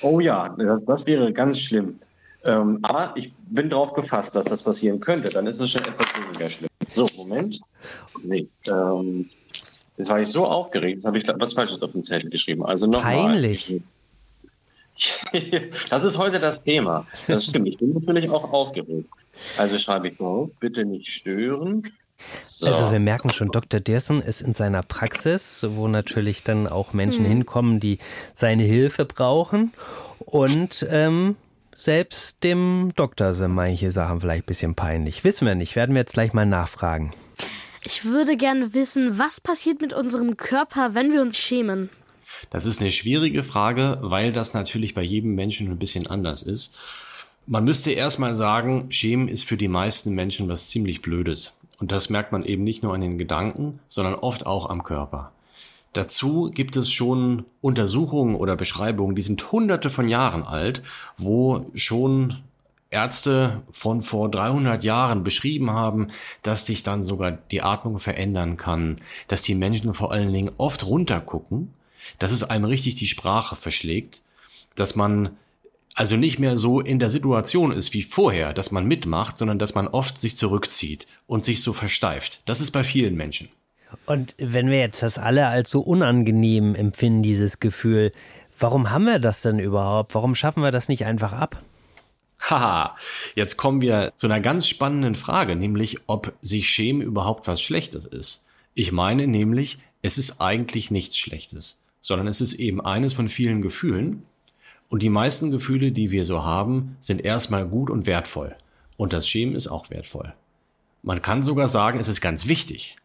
Oh 0.00 0.20
ja, 0.20 0.56
das 0.86 1.06
wäre 1.06 1.32
ganz 1.32 1.58
schlimm. 1.58 1.98
Ähm, 2.44 2.78
aber 2.82 3.12
ich 3.16 3.32
bin 3.50 3.68
darauf 3.70 3.92
gefasst, 3.94 4.34
dass 4.36 4.46
das 4.46 4.62
passieren 4.62 5.00
könnte. 5.00 5.28
Dann 5.30 5.46
ist 5.46 5.60
es 5.60 5.70
schon 5.72 5.84
etwas 5.84 6.06
weniger 6.14 6.48
schlimm. 6.50 6.68
So, 6.88 7.06
Moment. 7.16 7.60
Nee, 8.22 8.46
ähm, 8.68 9.28
jetzt 9.96 10.08
war 10.08 10.20
ich 10.20 10.28
so 10.28 10.46
aufgeregt, 10.46 10.96
jetzt 10.96 11.04
habe 11.06 11.18
ich 11.18 11.24
was 11.26 11.52
Falsches 11.54 11.82
auf 11.82 11.92
den 11.92 12.04
Zettel 12.04 12.30
geschrieben. 12.30 12.64
Also 12.64 12.86
nochmal. 12.86 13.26
Peinlich. 13.26 13.80
Das 15.90 16.04
ist 16.04 16.18
heute 16.18 16.40
das 16.40 16.62
Thema. 16.62 17.06
Das 17.26 17.46
stimmt. 17.46 17.68
Ich 17.68 17.78
bin 17.78 17.92
natürlich 17.94 18.30
auch 18.30 18.52
aufgeregt. 18.52 19.10
Also 19.58 19.78
schreibe 19.78 20.08
ich 20.08 20.16
drauf, 20.16 20.50
bitte 20.60 20.84
nicht 20.84 21.08
stören. 21.08 21.92
So. 22.46 22.66
Also 22.66 22.92
wir 22.92 23.00
merken 23.00 23.30
schon, 23.30 23.50
Dr. 23.50 23.80
Dersen 23.80 24.20
ist 24.20 24.40
in 24.40 24.54
seiner 24.54 24.82
Praxis, 24.82 25.66
wo 25.70 25.88
natürlich 25.88 26.44
dann 26.44 26.68
auch 26.68 26.92
Menschen 26.92 27.24
hinkommen, 27.24 27.80
die 27.80 27.98
seine 28.34 28.62
Hilfe 28.62 29.04
brauchen. 29.04 29.72
Und 30.20 30.86
ähm, 30.88 31.36
selbst 31.74 32.42
dem 32.44 32.92
Doktor 32.94 33.34
sind 33.34 33.52
manche 33.52 33.90
Sachen 33.90 34.20
vielleicht 34.20 34.44
ein 34.44 34.46
bisschen 34.46 34.74
peinlich. 34.74 35.24
Wissen 35.24 35.46
wir 35.46 35.54
nicht, 35.54 35.74
werden 35.76 35.94
wir 35.94 36.02
jetzt 36.02 36.14
gleich 36.14 36.32
mal 36.32 36.46
nachfragen. 36.46 37.12
Ich 37.84 38.04
würde 38.04 38.36
gerne 38.36 38.72
wissen, 38.72 39.18
was 39.18 39.40
passiert 39.40 39.82
mit 39.82 39.92
unserem 39.92 40.36
Körper, 40.36 40.94
wenn 40.94 41.12
wir 41.12 41.20
uns 41.20 41.36
schämen? 41.36 41.90
Das 42.50 42.66
ist 42.66 42.80
eine 42.80 42.90
schwierige 42.90 43.42
Frage, 43.42 43.98
weil 44.00 44.32
das 44.32 44.54
natürlich 44.54 44.94
bei 44.94 45.02
jedem 45.02 45.34
Menschen 45.34 45.70
ein 45.70 45.78
bisschen 45.78 46.06
anders 46.06 46.42
ist. 46.42 46.76
Man 47.46 47.64
müsste 47.64 47.92
erstmal 47.92 48.36
sagen, 48.36 48.86
Schämen 48.90 49.28
ist 49.28 49.44
für 49.44 49.56
die 49.56 49.68
meisten 49.68 50.14
Menschen 50.14 50.48
was 50.48 50.68
ziemlich 50.68 51.02
Blödes. 51.02 51.56
Und 51.78 51.92
das 51.92 52.08
merkt 52.08 52.32
man 52.32 52.44
eben 52.44 52.64
nicht 52.64 52.82
nur 52.82 52.94
an 52.94 53.00
den 53.00 53.18
Gedanken, 53.18 53.80
sondern 53.88 54.14
oft 54.14 54.46
auch 54.46 54.70
am 54.70 54.84
Körper. 54.84 55.32
Dazu 55.92 56.50
gibt 56.52 56.76
es 56.76 56.90
schon 56.90 57.44
Untersuchungen 57.60 58.34
oder 58.34 58.56
Beschreibungen, 58.56 59.14
die 59.14 59.22
sind 59.22 59.52
hunderte 59.52 59.90
von 59.90 60.08
Jahren 60.08 60.42
alt, 60.42 60.82
wo 61.16 61.70
schon 61.74 62.42
Ärzte 62.90 63.62
von 63.70 64.00
vor 64.00 64.30
300 64.30 64.82
Jahren 64.82 65.22
beschrieben 65.22 65.70
haben, 65.70 66.08
dass 66.42 66.66
sich 66.66 66.82
dann 66.82 67.02
sogar 67.02 67.32
die 67.32 67.62
Atmung 67.62 67.98
verändern 67.98 68.56
kann, 68.56 68.96
dass 69.28 69.42
die 69.42 69.54
Menschen 69.54 69.94
vor 69.94 70.12
allen 70.12 70.32
Dingen 70.32 70.52
oft 70.56 70.86
runtergucken, 70.86 71.74
dass 72.18 72.32
es 72.32 72.42
einem 72.42 72.64
richtig 72.64 72.94
die 72.96 73.06
Sprache 73.06 73.56
verschlägt, 73.56 74.22
dass 74.74 74.96
man 74.96 75.36
also 75.94 76.16
nicht 76.16 76.38
mehr 76.38 76.56
so 76.56 76.80
in 76.80 76.98
der 76.98 77.10
Situation 77.10 77.70
ist 77.70 77.94
wie 77.94 78.02
vorher, 78.02 78.52
dass 78.52 78.72
man 78.72 78.86
mitmacht, 78.86 79.38
sondern 79.38 79.58
dass 79.58 79.74
man 79.74 79.86
oft 79.86 80.20
sich 80.20 80.36
zurückzieht 80.36 81.06
und 81.26 81.44
sich 81.44 81.62
so 81.62 81.72
versteift. 81.72 82.40
Das 82.46 82.60
ist 82.60 82.72
bei 82.72 82.82
vielen 82.82 83.14
Menschen. 83.14 83.48
Und 84.06 84.34
wenn 84.38 84.70
wir 84.70 84.80
jetzt 84.80 85.02
das 85.02 85.18
alle 85.18 85.46
als 85.46 85.70
so 85.70 85.80
unangenehm 85.80 86.74
empfinden, 86.74 87.22
dieses 87.22 87.60
Gefühl, 87.60 88.12
warum 88.58 88.90
haben 88.90 89.04
wir 89.04 89.20
das 89.20 89.42
denn 89.42 89.60
überhaupt? 89.60 90.14
Warum 90.16 90.34
schaffen 90.34 90.62
wir 90.62 90.72
das 90.72 90.88
nicht 90.88 91.04
einfach 91.06 91.32
ab? 91.32 91.62
Haha, 92.40 92.96
jetzt 93.36 93.56
kommen 93.56 93.80
wir 93.80 94.12
zu 94.16 94.26
einer 94.26 94.40
ganz 94.40 94.66
spannenden 94.66 95.14
Frage, 95.14 95.56
nämlich 95.56 95.98
ob 96.06 96.34
sich 96.42 96.68
Schämen 96.68 97.02
überhaupt 97.02 97.46
was 97.46 97.62
Schlechtes 97.62 98.04
ist. 98.04 98.44
Ich 98.74 98.90
meine 98.90 99.26
nämlich, 99.26 99.78
es 100.02 100.18
ist 100.18 100.40
eigentlich 100.40 100.90
nichts 100.90 101.16
Schlechtes, 101.16 101.83
sondern 102.04 102.26
es 102.26 102.42
ist 102.42 102.52
eben 102.52 102.82
eines 102.82 103.14
von 103.14 103.28
vielen 103.28 103.62
Gefühlen. 103.62 104.24
Und 104.90 105.02
die 105.02 105.08
meisten 105.08 105.50
Gefühle, 105.50 105.90
die 105.90 106.10
wir 106.10 106.26
so 106.26 106.44
haben, 106.44 106.98
sind 107.00 107.24
erstmal 107.24 107.66
gut 107.66 107.88
und 107.88 108.06
wertvoll. 108.06 108.54
Und 108.98 109.14
das 109.14 109.26
Schämen 109.26 109.54
ist 109.54 109.68
auch 109.68 109.88
wertvoll. 109.88 110.34
Man 111.02 111.22
kann 111.22 111.40
sogar 111.40 111.66
sagen, 111.66 111.98
es 111.98 112.08
ist 112.08 112.20
ganz 112.20 112.46
wichtig. 112.46 112.98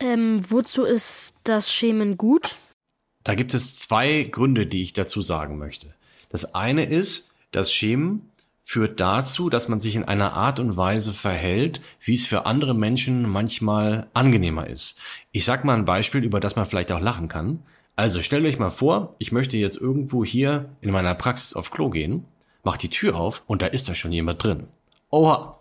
Ähm, 0.00 0.38
wozu 0.50 0.84
ist 0.84 1.34
das 1.44 1.72
Schämen 1.72 2.18
gut? 2.18 2.54
Da 3.24 3.34
gibt 3.34 3.54
es 3.54 3.78
zwei 3.78 4.24
Gründe, 4.24 4.66
die 4.66 4.82
ich 4.82 4.92
dazu 4.92 5.22
sagen 5.22 5.56
möchte. 5.56 5.94
Das 6.28 6.54
eine 6.54 6.84
ist, 6.84 7.30
das 7.52 7.72
Schämen 7.72 8.28
führt 8.64 9.00
dazu, 9.00 9.48
dass 9.48 9.68
man 9.68 9.80
sich 9.80 9.96
in 9.96 10.04
einer 10.04 10.34
Art 10.34 10.60
und 10.60 10.76
Weise 10.76 11.14
verhält, 11.14 11.80
wie 12.00 12.14
es 12.14 12.26
für 12.26 12.44
andere 12.44 12.74
Menschen 12.74 13.26
manchmal 13.28 14.08
angenehmer 14.12 14.66
ist. 14.66 14.98
Ich 15.30 15.46
sag 15.46 15.64
mal 15.64 15.78
ein 15.78 15.86
Beispiel, 15.86 16.22
über 16.22 16.38
das 16.38 16.54
man 16.54 16.66
vielleicht 16.66 16.92
auch 16.92 17.00
lachen 17.00 17.28
kann. 17.28 17.62
Also 17.96 18.22
stellt 18.22 18.44
euch 18.46 18.58
mal 18.58 18.70
vor, 18.70 19.14
ich 19.18 19.32
möchte 19.32 19.56
jetzt 19.56 19.76
irgendwo 19.76 20.24
hier 20.24 20.70
in 20.80 20.90
meiner 20.90 21.14
Praxis 21.14 21.54
auf 21.54 21.70
Klo 21.70 21.90
gehen, 21.90 22.24
mach 22.64 22.76
die 22.76 22.88
Tür 22.88 23.16
auf 23.16 23.42
und 23.46 23.62
da 23.62 23.66
ist 23.66 23.88
da 23.88 23.94
schon 23.94 24.12
jemand 24.12 24.42
drin. 24.42 24.64
Oha, 25.10 25.58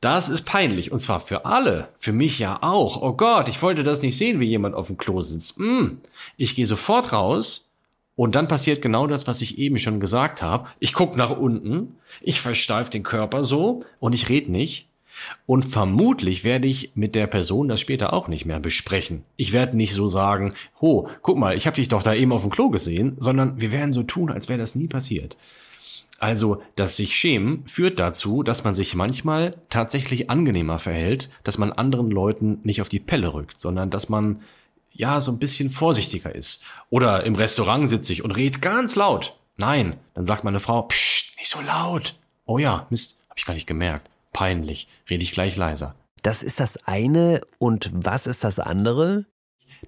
das 0.00 0.28
ist 0.28 0.44
peinlich 0.44 0.92
und 0.92 0.98
zwar 0.98 1.20
für 1.20 1.46
alle, 1.46 1.88
für 1.98 2.12
mich 2.12 2.38
ja 2.38 2.58
auch. 2.62 3.00
Oh 3.00 3.14
Gott, 3.14 3.48
ich 3.48 3.62
wollte 3.62 3.84
das 3.84 4.02
nicht 4.02 4.18
sehen, 4.18 4.40
wie 4.40 4.46
jemand 4.46 4.74
auf 4.74 4.88
dem 4.88 4.98
Klo 4.98 5.22
sitzt. 5.22 5.58
Mm. 5.58 5.98
Ich 6.36 6.54
gehe 6.56 6.66
sofort 6.66 7.12
raus 7.12 7.70
und 8.16 8.34
dann 8.34 8.48
passiert 8.48 8.82
genau 8.82 9.06
das, 9.06 9.26
was 9.26 9.40
ich 9.40 9.58
eben 9.58 9.78
schon 9.78 10.00
gesagt 10.00 10.42
habe. 10.42 10.68
Ich 10.78 10.92
guck 10.92 11.16
nach 11.16 11.30
unten, 11.30 11.96
ich 12.20 12.40
versteif 12.40 12.90
den 12.90 13.02
Körper 13.02 13.44
so 13.44 13.84
und 14.00 14.12
ich 14.12 14.28
red 14.28 14.48
nicht. 14.48 14.88
Und 15.46 15.64
vermutlich 15.64 16.44
werde 16.44 16.68
ich 16.68 16.92
mit 16.94 17.14
der 17.14 17.26
Person 17.26 17.68
das 17.68 17.80
später 17.80 18.12
auch 18.12 18.28
nicht 18.28 18.46
mehr 18.46 18.60
besprechen. 18.60 19.24
Ich 19.36 19.52
werde 19.52 19.76
nicht 19.76 19.94
so 19.94 20.08
sagen, 20.08 20.54
ho, 20.80 21.08
guck 21.22 21.38
mal, 21.38 21.56
ich 21.56 21.66
habe 21.66 21.76
dich 21.76 21.88
doch 21.88 22.02
da 22.02 22.14
eben 22.14 22.32
auf 22.32 22.42
dem 22.42 22.50
Klo 22.50 22.70
gesehen, 22.70 23.16
sondern 23.18 23.60
wir 23.60 23.72
werden 23.72 23.92
so 23.92 24.02
tun, 24.02 24.30
als 24.30 24.48
wäre 24.48 24.58
das 24.58 24.74
nie 24.74 24.88
passiert. 24.88 25.36
Also 26.20 26.62
das 26.76 26.96
sich 26.96 27.16
schämen 27.16 27.66
führt 27.66 27.98
dazu, 27.98 28.42
dass 28.42 28.64
man 28.64 28.74
sich 28.74 28.94
manchmal 28.94 29.56
tatsächlich 29.68 30.30
angenehmer 30.30 30.78
verhält, 30.78 31.28
dass 31.42 31.58
man 31.58 31.72
anderen 31.72 32.10
Leuten 32.10 32.60
nicht 32.62 32.80
auf 32.80 32.88
die 32.88 33.00
Pelle 33.00 33.34
rückt, 33.34 33.58
sondern 33.58 33.90
dass 33.90 34.08
man 34.08 34.40
ja 34.92 35.20
so 35.20 35.32
ein 35.32 35.38
bisschen 35.38 35.70
vorsichtiger 35.70 36.34
ist. 36.34 36.62
Oder 36.88 37.24
im 37.24 37.34
Restaurant 37.34 37.88
sitze 37.88 38.12
ich 38.12 38.22
und 38.22 38.30
red 38.30 38.62
ganz 38.62 38.94
laut. 38.94 39.36
Nein, 39.56 39.96
dann 40.14 40.24
sagt 40.24 40.44
meine 40.44 40.60
Frau, 40.60 40.82
psst, 40.82 41.36
nicht 41.36 41.50
so 41.50 41.60
laut. 41.60 42.14
Oh 42.46 42.58
ja, 42.58 42.86
Mist, 42.90 43.24
hab 43.28 43.38
ich 43.38 43.44
gar 43.44 43.54
nicht 43.54 43.66
gemerkt. 43.66 44.08
Peinlich, 44.34 44.88
rede 45.08 45.22
ich 45.22 45.32
gleich 45.32 45.56
leiser. 45.56 45.94
Das 46.22 46.42
ist 46.42 46.60
das 46.60 46.76
eine 46.86 47.40
und 47.58 47.90
was 47.94 48.26
ist 48.26 48.44
das 48.44 48.58
andere? 48.58 49.24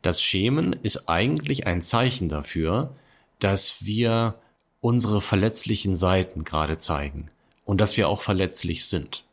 Das 0.02 0.22
Schämen 0.22 0.72
ist 0.72 1.08
eigentlich 1.08 1.66
ein 1.66 1.82
Zeichen 1.82 2.28
dafür, 2.28 2.94
dass 3.40 3.84
wir 3.84 4.36
unsere 4.80 5.20
verletzlichen 5.20 5.96
Seiten 5.96 6.44
gerade 6.44 6.78
zeigen 6.78 7.28
und 7.64 7.80
dass 7.80 7.96
wir 7.96 8.08
auch 8.08 8.22
verletzlich 8.22 8.86
sind. 8.86 9.24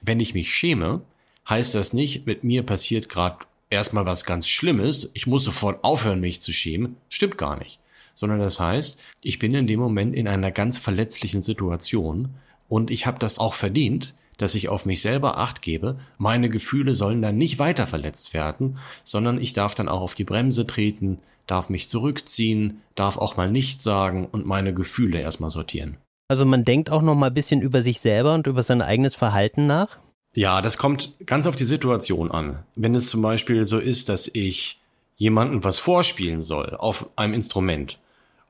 Wenn 0.00 0.18
ich 0.18 0.32
mich 0.32 0.52
schäme, 0.52 1.02
heißt 1.48 1.74
das 1.74 1.92
nicht, 1.92 2.26
mit 2.26 2.42
mir 2.42 2.62
passiert 2.62 3.08
gerade 3.08 3.44
erstmal 3.68 4.06
was 4.06 4.24
ganz 4.24 4.48
Schlimmes, 4.48 5.10
ich 5.12 5.26
muss 5.26 5.44
sofort 5.44 5.84
aufhören, 5.84 6.20
mich 6.20 6.40
zu 6.40 6.52
schämen, 6.52 6.96
stimmt 7.10 7.36
gar 7.36 7.58
nicht. 7.58 7.80
Sondern 8.14 8.38
das 8.38 8.60
heißt, 8.60 9.02
ich 9.22 9.38
bin 9.38 9.54
in 9.54 9.66
dem 9.66 9.80
Moment 9.80 10.14
in 10.14 10.28
einer 10.28 10.52
ganz 10.52 10.78
verletzlichen 10.78 11.42
Situation 11.42 12.34
und 12.68 12.90
ich 12.90 13.06
habe 13.06 13.18
das 13.18 13.38
auch 13.38 13.52
verdient, 13.52 14.14
dass 14.36 14.54
ich 14.54 14.68
auf 14.68 14.86
mich 14.86 15.00
selber 15.02 15.38
acht 15.38 15.62
gebe. 15.62 15.98
Meine 16.18 16.48
Gefühle 16.48 16.94
sollen 16.94 17.22
dann 17.22 17.36
nicht 17.36 17.58
weiter 17.58 17.86
verletzt 17.86 18.34
werden, 18.34 18.78
sondern 19.04 19.40
ich 19.40 19.52
darf 19.52 19.74
dann 19.74 19.88
auch 19.88 20.00
auf 20.00 20.14
die 20.14 20.24
Bremse 20.24 20.66
treten, 20.66 21.18
darf 21.46 21.68
mich 21.68 21.88
zurückziehen, 21.88 22.82
darf 22.94 23.18
auch 23.18 23.36
mal 23.36 23.50
nichts 23.50 23.82
sagen 23.82 24.26
und 24.30 24.46
meine 24.46 24.74
Gefühle 24.74 25.20
erstmal 25.20 25.50
sortieren. 25.50 25.96
Also 26.28 26.44
man 26.46 26.64
denkt 26.64 26.90
auch 26.90 27.02
noch 27.02 27.14
mal 27.14 27.28
ein 27.28 27.34
bisschen 27.34 27.60
über 27.60 27.82
sich 27.82 28.00
selber 28.00 28.34
und 28.34 28.46
über 28.46 28.62
sein 28.62 28.80
eigenes 28.80 29.14
Verhalten 29.14 29.66
nach? 29.66 29.98
Ja, 30.34 30.62
das 30.62 30.78
kommt 30.78 31.12
ganz 31.26 31.46
auf 31.46 31.54
die 31.54 31.64
Situation 31.64 32.30
an. 32.30 32.64
Wenn 32.74 32.94
es 32.94 33.08
zum 33.08 33.22
Beispiel 33.22 33.64
so 33.64 33.78
ist, 33.78 34.08
dass 34.08 34.26
ich 34.26 34.80
jemandem 35.16 35.62
was 35.62 35.78
vorspielen 35.78 36.40
soll 36.40 36.74
auf 36.76 37.08
einem 37.16 37.34
Instrument 37.34 37.98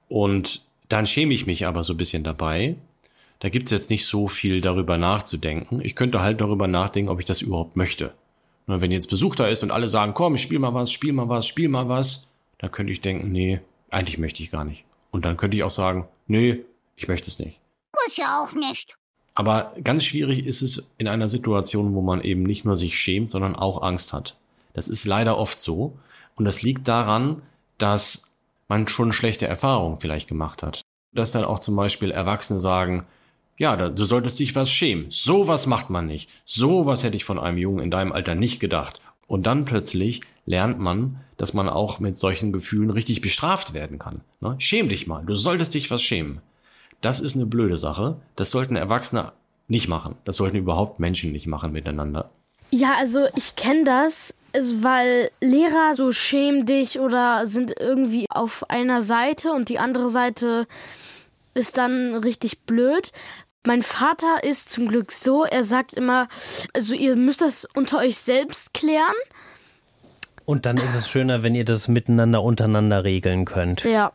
und 0.09 0.63
dann 0.89 1.07
schäme 1.07 1.35
ich 1.35 1.47
mich 1.47 1.67
aber 1.67 1.83
so 1.83 1.93
ein 1.95 1.99
bisschen 1.99 2.25
dabei, 2.25 2.77
da 3.45 3.51
gibt's 3.51 3.71
jetzt 3.71 3.91
nicht 3.91 4.07
so 4.07 4.27
viel 4.27 4.63
darüber 4.63 4.97
nachzudenken. 4.97 5.83
Ich 5.83 5.95
könnte 5.95 6.23
halt 6.23 6.41
darüber 6.41 6.67
nachdenken, 6.67 7.11
ob 7.11 7.21
ich 7.21 7.27
das 7.27 7.43
überhaupt 7.43 7.77
möchte. 7.77 8.15
Nur 8.67 8.81
wenn 8.81 8.91
jetzt 8.91 9.11
Besuch 9.11 9.37
da 9.37 9.49
ist 9.49 9.63
und 9.63 9.71
alle 9.71 9.87
sagen, 9.87 10.15
komm, 10.15 10.39
spiel 10.39 10.59
mal 10.59 10.73
was, 10.73 10.91
spiel 10.91 11.13
mal 11.13 11.29
was, 11.29 11.47
spiel 11.47 11.69
mal 11.69 11.87
was, 11.87 12.27
dann 12.57 12.73
könnte 12.73 12.95
ich 12.95 13.03
denken, 13.03 13.31
nee, 13.33 13.61
eigentlich 13.91 14.17
möchte 14.17 14.43
ich 14.43 14.51
gar 14.51 14.65
nicht. 14.65 14.87
Und 15.11 15.27
dann 15.27 15.37
könnte 15.37 15.59
ich 15.59 15.63
auch 15.63 15.71
sagen, 15.71 16.09
nee, 16.27 16.65
ich 16.97 17.07
möchte 17.07 17.29
es 17.29 17.39
nicht. 17.39 17.61
Muss 17.93 18.17
ja 18.17 18.43
auch 18.43 18.55
nicht. 18.55 18.97
Aber 19.35 19.75
ganz 19.85 20.05
schwierig 20.05 20.47
ist 20.47 20.63
es 20.63 20.91
in 20.97 21.07
einer 21.07 21.29
Situation, 21.29 21.95
wo 21.95 22.01
man 22.01 22.23
eben 22.23 22.45
nicht 22.45 22.65
nur 22.65 22.77
sich 22.77 22.99
schämt, 22.99 23.29
sondern 23.29 23.57
auch 23.57 23.83
Angst 23.83 24.15
hat. 24.15 24.39
Das 24.73 24.89
ist 24.89 25.05
leider 25.05 25.37
oft 25.37 25.59
so. 25.59 25.99
Und 26.35 26.47
das 26.47 26.63
liegt 26.63 26.89
daran, 26.89 27.43
dass 27.77 28.33
man 28.69 28.89
schon 28.89 29.13
schlechte 29.13 29.47
Erfahrungen 29.47 30.01
vielleicht 30.01 30.31
gemacht 30.31 30.63
hat. 30.63 30.81
Dass 31.13 31.31
dann 31.31 31.45
auch 31.45 31.59
zum 31.59 31.77
Beispiel 31.77 32.11
Erwachsene 32.11 32.59
sagen, 32.59 33.05
ja, 33.57 33.77
du 33.77 34.05
solltest 34.05 34.39
dich 34.39 34.57
was 34.57 34.71
schämen. 34.71 35.07
So 35.11 35.47
was 35.47 35.67
macht 35.67 35.91
man 35.91 36.07
nicht. 36.07 36.29
So 36.45 36.87
was 36.87 37.05
hätte 37.05 37.17
ich 37.17 37.25
von 37.25 37.39
einem 37.39 37.59
Jungen 37.59 37.85
in 37.85 37.91
deinem 37.91 38.13
Alter 38.13 38.35
nicht 38.35 38.61
gedacht. 38.61 39.01
Und 39.27 39.47
dann 39.47 39.65
plötzlich 39.65 40.23
lernt 40.47 40.79
man, 40.79 41.21
dass 41.37 41.55
man 41.55 41.69
auch 41.69 42.01
mit 42.01 42.17
solchen 42.17 42.53
Gefühlen 42.53 42.91
richtig 42.91 43.21
bestraft 43.21 43.73
werden 43.73 43.99
kann. 43.99 44.21
Ne? 44.41 44.57
Schäm 44.59 44.89
dich 44.89 45.07
mal. 45.07 45.25
Du 45.25 45.35
solltest 45.35 45.75
dich 45.75 45.91
was 45.91 46.03
schämen. 46.03 46.41
Das 47.01 47.21
ist 47.21 47.37
eine 47.37 47.47
blöde 47.47 47.77
Sache. 47.77 48.17
Das 48.37 48.51
sollten 48.51 48.77
Erwachsene 48.77 49.33
nicht 49.69 49.89
machen. 49.89 50.17
Das 50.25 50.37
sollten 50.37 50.57
überhaupt 50.57 51.01
Menschen 51.01 51.33
nicht 51.33 51.47
machen 51.47 51.73
miteinander. 51.73 52.31
Ja, 52.71 52.95
also 52.99 53.27
ich 53.37 53.57
kenne 53.57 53.85
das, 53.85 54.35
weil 54.53 55.31
Lehrer 55.41 55.95
so 55.97 56.13
schämen 56.13 56.67
dich 56.67 56.99
oder 56.99 57.47
sind 57.47 57.75
irgendwie 57.79 58.27
auf 58.31 58.69
einer 58.69 59.03
Seite 59.03 59.53
und 59.53 59.69
die 59.69 59.79
andere 59.79 60.11
Seite 60.11 60.67
ist 61.55 61.79
dann 61.79 62.15
richtig 62.17 62.61
blöd. 62.61 63.13
Mein 63.67 63.83
Vater 63.83 64.45
ist 64.45 64.69
zum 64.69 64.89
Glück 64.89 65.11
so, 65.11 65.45
er 65.45 65.63
sagt 65.63 65.95
immer, 65.95 66.29
also 66.75 66.95
ihr 66.95 67.17
müsst 67.17 67.41
das 67.41 67.67
unter 67.75 67.99
euch 67.99 68.19
selbst 68.19 68.75
klären. 68.75 69.15
Und 70.45 70.67
dann 70.67 70.77
ist 70.77 70.95
es 70.95 71.09
schöner, 71.09 71.43
wenn 71.43 71.55
ihr 71.55 71.65
das 71.65 71.89
miteinander 71.89 72.43
untereinander 72.43 73.05
regeln 73.05 73.47
könnt. 73.47 73.83
Ja. 73.85 74.13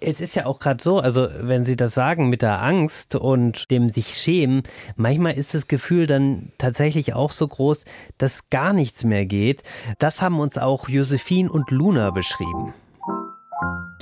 Es 0.00 0.22
ist 0.22 0.34
ja 0.34 0.46
auch 0.46 0.58
gerade 0.58 0.82
so, 0.82 0.98
also 0.98 1.28
wenn 1.38 1.66
Sie 1.66 1.76
das 1.76 1.92
sagen 1.92 2.30
mit 2.30 2.40
der 2.40 2.62
Angst 2.62 3.14
und 3.14 3.70
dem 3.70 3.90
sich 3.90 4.16
schämen, 4.16 4.62
manchmal 4.96 5.34
ist 5.34 5.52
das 5.52 5.68
Gefühl 5.68 6.06
dann 6.06 6.50
tatsächlich 6.56 7.12
auch 7.12 7.32
so 7.32 7.46
groß, 7.46 7.84
dass 8.16 8.48
gar 8.48 8.72
nichts 8.72 9.04
mehr 9.04 9.26
geht. 9.26 9.64
Das 9.98 10.22
haben 10.22 10.40
uns 10.40 10.56
auch 10.56 10.88
Josephine 10.88 11.52
und 11.52 11.70
Luna 11.70 12.10
beschrieben. 12.10 12.72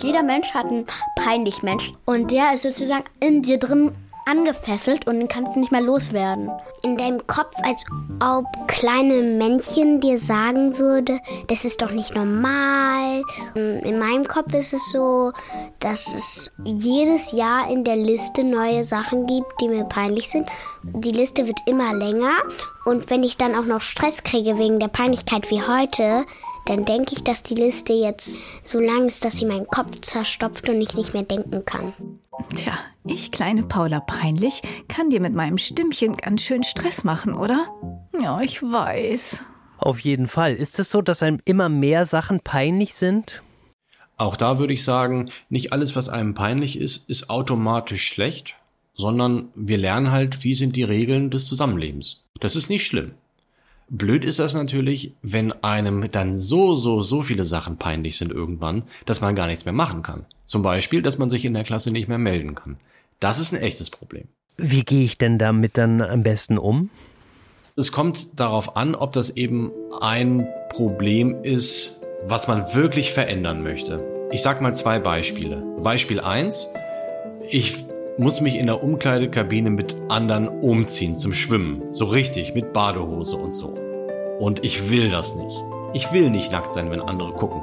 Jeder 0.01 0.23
Mensch 0.23 0.53
hat 0.55 0.67
einen 0.67 0.87
peinlich 1.17 1.65
Mensch 1.65 1.93
und 2.05 2.31
der 2.31 2.55
ist 2.55 2.63
sozusagen 2.63 3.05
in 3.21 3.43
dir 3.43 3.59
drin 3.59 3.91
angefesselt 4.27 5.07
und 5.07 5.19
den 5.19 5.29
kannst 5.29 5.55
du 5.55 5.61
nicht 5.61 5.73
mehr 5.73 5.81
loswerden. 5.81 6.51
In 6.83 6.97
deinem 6.97 7.27
Kopf, 7.27 7.55
als 7.63 7.85
ob 8.21 8.47
kleine 8.69 9.23
Männchen 9.23 10.01
dir 10.01 10.19
sagen 10.19 10.79
würde, 10.79 11.21
das 11.49 11.65
ist 11.65 11.81
doch 11.83 11.91
nicht 11.91 12.15
normal. 12.15 13.23
In 13.55 13.99
meinem 13.99 14.27
Kopf 14.27 14.53
ist 14.55 14.73
es 14.73 14.91
so, 14.91 15.33
dass 15.81 16.15
es 16.15 16.53
jedes 16.65 17.33
Jahr 17.33 17.71
in 17.71 17.85
der 17.85 17.97
Liste 17.97 18.45
neue 18.45 18.85
Sachen 18.85 19.27
gibt, 19.27 19.61
die 19.61 19.69
mir 19.69 19.85
peinlich 19.85 20.29
sind. 20.29 20.49
Die 20.83 21.13
Liste 21.13 21.47
wird 21.47 21.61
immer 21.67 21.95
länger 21.95 22.33
und 22.85 23.09
wenn 23.11 23.23
ich 23.23 23.37
dann 23.37 23.55
auch 23.55 23.67
noch 23.67 23.81
Stress 23.81 24.23
kriege 24.23 24.59
wegen 24.59 24.79
der 24.79 24.89
Peinlichkeit 24.89 25.51
wie 25.51 25.63
heute, 25.63 26.27
dann 26.67 26.85
denke 26.85 27.15
ich, 27.15 27.25
dass 27.25 27.43
die 27.43 27.55
Liste 27.55 27.93
jetzt 27.93 28.39
so 28.63 28.81
lang 28.81 29.07
ist, 29.07 29.25
dass 29.25 29.37
sie 29.37 29.47
meinen 29.47 29.67
Kopf 29.67 30.01
zerstopft 30.01 30.69
und 30.69 30.81
ich 30.81 30.95
nicht 30.95 31.13
mehr 31.13 31.23
denken 31.23 31.65
kann. 31.65 31.93
Tja, 32.55 32.73
ich, 33.05 33.31
kleine 33.31 33.63
Paula 33.63 34.01
Peinlich, 34.01 34.63
kann 34.89 35.11
dir 35.11 35.21
mit 35.21 35.35
meinem 35.35 35.59
Stimmchen 35.59 36.17
ganz 36.17 36.43
schön 36.43 36.63
Stress 36.63 37.05
machen, 37.05 37.35
oder? 37.35 37.67
Ja, 38.21 38.41
ich 38.41 38.63
weiß. 38.63 39.43
Auf 39.79 40.01
jeden 40.01 40.29
Fall. 40.29 40.55
Ist 40.55 40.79
es 40.79 40.91
so, 40.91 41.03
dass 41.03 41.23
einem 41.23 41.41
immer 41.45 41.69
mehr 41.69 42.07
Sachen 42.07 42.41
peinlich 42.41 42.95
sind? 42.95 43.43
Auch 44.17 44.37
da 44.37 44.59
würde 44.59 44.73
ich 44.73 44.85
sagen, 44.85 45.31
nicht 45.49 45.73
alles, 45.73 45.97
was 45.97 46.09
einem 46.09 46.35
peinlich 46.35 46.79
ist, 46.79 47.09
ist 47.11 47.31
automatisch 47.31 48.07
schlecht, 48.07 48.57
sondern 48.95 49.49
wir 49.55 49.79
lernen 49.79 50.13
halt, 50.13 50.45
wie 50.45 50.55
sind 50.55 50.77
die 50.77 50.85
Regeln 50.85 51.31
des 51.31 51.47
Zusammenlebens. 51.47 52.23
Das 52.41 52.57
ist 52.57 52.71
nicht 52.71 52.87
schlimm. 52.87 53.13
Blöd 53.89 54.25
ist 54.25 54.39
das 54.39 54.55
natürlich, 54.55 55.13
wenn 55.23 55.53
einem 55.63 56.11
dann 56.11 56.35
so, 56.35 56.75
so, 56.75 57.03
so 57.03 57.23
viele 57.23 57.45
Sachen 57.45 57.77
peinlich 57.77 58.17
sind 58.17 58.33
irgendwann, 58.33 58.85
dass 59.07 59.21
man 59.21 59.35
gar 59.35 59.47
nichts 59.47 59.65
mehr 59.65 59.75
machen 59.75 60.03
kann. 60.03 60.25
Zum 60.47 60.63
Beispiel, 60.63 61.03
dass 61.03 61.19
man 61.19 61.31
sich 61.31 61.45
in 61.45 61.55
der 61.55 61.65
Klasse 61.65 61.91
nicht 61.91 62.09
mehr 62.09 62.19
melden 62.19 62.55
kann. 62.55 62.77
Das 63.21 63.39
ist 63.39 63.53
ein 63.53 63.63
echtes 63.63 63.91
Problem. 63.91 64.25
Wie 64.57 64.85
gehe 64.85 65.05
ich 65.05 65.19
denn 65.19 65.39
damit 65.39 65.77
dann 65.79 66.01
am 66.01 66.23
besten 66.23 66.59
um? 66.59 66.91
Es 67.77 67.91
kommt 67.91 68.39
darauf 68.39 68.77
an, 68.77 68.95
ob 68.95 69.13
das 69.13 69.31
eben 69.31 69.73
ein 70.01 70.47
Problem 70.69 71.43
ist, 71.43 72.01
was 72.25 72.47
man 72.47 72.73
wirklich 72.75 73.13
verändern 73.13 73.63
möchte. 73.63 74.29
Ich 74.31 74.43
sag 74.43 74.61
mal 74.61 74.73
zwei 74.73 74.99
Beispiele. 75.01 75.63
Beispiel 75.83 76.21
eins: 76.21 76.69
Ich 77.51 77.85
muss 78.17 78.41
mich 78.41 78.57
in 78.57 78.67
der 78.67 78.83
Umkleidekabine 78.83 79.71
mit 79.71 79.97
anderen 80.09 80.47
umziehen 80.49 81.17
zum 81.17 81.35
Schwimmen. 81.35 81.83
So 81.93 82.05
richtig, 82.05 82.55
mit 82.55 82.73
Badehose 82.73 83.37
und 83.37 83.53
so. 83.53 83.75
Und 84.39 84.65
ich 84.65 84.91
will 84.91 85.11
das 85.11 85.35
nicht. 85.35 85.65
Ich 85.93 86.13
will 86.13 86.31
nicht 86.31 86.53
nackt 86.53 86.73
sein, 86.75 86.91
wenn 86.91 87.01
andere 87.01 87.33
gucken. 87.33 87.63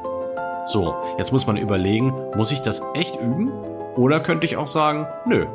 So, 0.68 0.94
jetzt 1.18 1.32
muss 1.32 1.48
man 1.48 1.58
überlegen, 1.58 2.14
muss 2.36 2.52
ich 2.52 2.60
das 2.60 2.82
echt 2.94 3.16
üben? 3.16 3.52
Oder 3.96 4.20
könnte 4.20 4.46
ich 4.46 4.58
auch 4.58 4.68
sagen, 4.68 5.08
nö, 5.26 5.46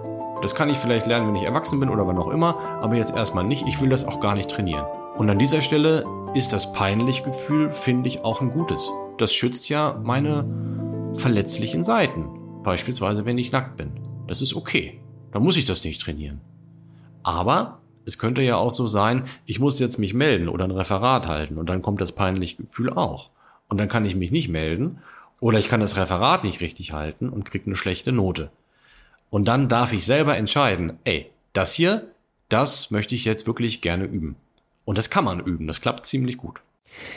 das 0.42 0.54
kann 0.54 0.70
ich 0.70 0.78
vielleicht 0.78 1.06
lernen, 1.06 1.28
wenn 1.28 1.36
ich 1.36 1.44
erwachsen 1.44 1.80
bin 1.80 1.88
oder 1.88 2.06
wann 2.06 2.18
auch 2.18 2.30
immer, 2.30 2.58
aber 2.80 2.96
jetzt 2.96 3.14
erstmal 3.14 3.44
nicht, 3.44 3.66
ich 3.66 3.80
will 3.80 3.88
das 3.88 4.06
auch 4.06 4.20
gar 4.20 4.34
nicht 4.34 4.50
trainieren. 4.50 4.84
Und 5.16 5.30
an 5.30 5.38
dieser 5.38 5.62
Stelle 5.62 6.04
ist 6.34 6.52
das 6.52 6.72
peinlich 6.72 7.22
Gefühl, 7.22 7.72
finde 7.72 8.08
ich, 8.08 8.24
auch 8.24 8.40
ein 8.40 8.50
gutes. 8.50 8.90
Das 9.18 9.32
schützt 9.32 9.68
ja 9.68 9.98
meine 10.02 10.44
verletzlichen 11.14 11.84
Seiten. 11.84 12.26
Beispielsweise, 12.62 13.24
wenn 13.24 13.38
ich 13.38 13.52
nackt 13.52 13.76
bin. 13.76 14.05
Das 14.26 14.42
ist 14.42 14.54
okay. 14.54 15.00
Dann 15.32 15.42
muss 15.42 15.56
ich 15.56 15.64
das 15.64 15.84
nicht 15.84 16.00
trainieren. 16.00 16.40
Aber 17.22 17.80
es 18.04 18.18
könnte 18.18 18.42
ja 18.42 18.56
auch 18.56 18.70
so 18.70 18.86
sein, 18.86 19.24
ich 19.44 19.58
muss 19.58 19.78
jetzt 19.80 19.98
mich 19.98 20.14
melden 20.14 20.48
oder 20.48 20.64
ein 20.64 20.70
Referat 20.70 21.26
halten 21.26 21.58
und 21.58 21.68
dann 21.68 21.82
kommt 21.82 22.00
das 22.00 22.12
peinliche 22.12 22.62
Gefühl 22.62 22.90
auch. 22.92 23.30
Und 23.68 23.78
dann 23.78 23.88
kann 23.88 24.04
ich 24.04 24.14
mich 24.14 24.30
nicht 24.30 24.48
melden 24.48 24.98
oder 25.40 25.58
ich 25.58 25.68
kann 25.68 25.80
das 25.80 25.96
Referat 25.96 26.44
nicht 26.44 26.60
richtig 26.60 26.92
halten 26.92 27.28
und 27.28 27.44
kriege 27.44 27.66
eine 27.66 27.76
schlechte 27.76 28.12
Note. 28.12 28.50
Und 29.28 29.46
dann 29.46 29.68
darf 29.68 29.92
ich 29.92 30.06
selber 30.06 30.36
entscheiden, 30.36 30.98
ey, 31.04 31.30
das 31.52 31.72
hier, 31.72 32.06
das 32.48 32.90
möchte 32.90 33.14
ich 33.14 33.24
jetzt 33.24 33.46
wirklich 33.46 33.80
gerne 33.80 34.04
üben. 34.04 34.36
Und 34.84 34.98
das 34.98 35.10
kann 35.10 35.24
man 35.24 35.40
üben, 35.40 35.66
das 35.66 35.80
klappt 35.80 36.06
ziemlich 36.06 36.36
gut. 36.36 36.60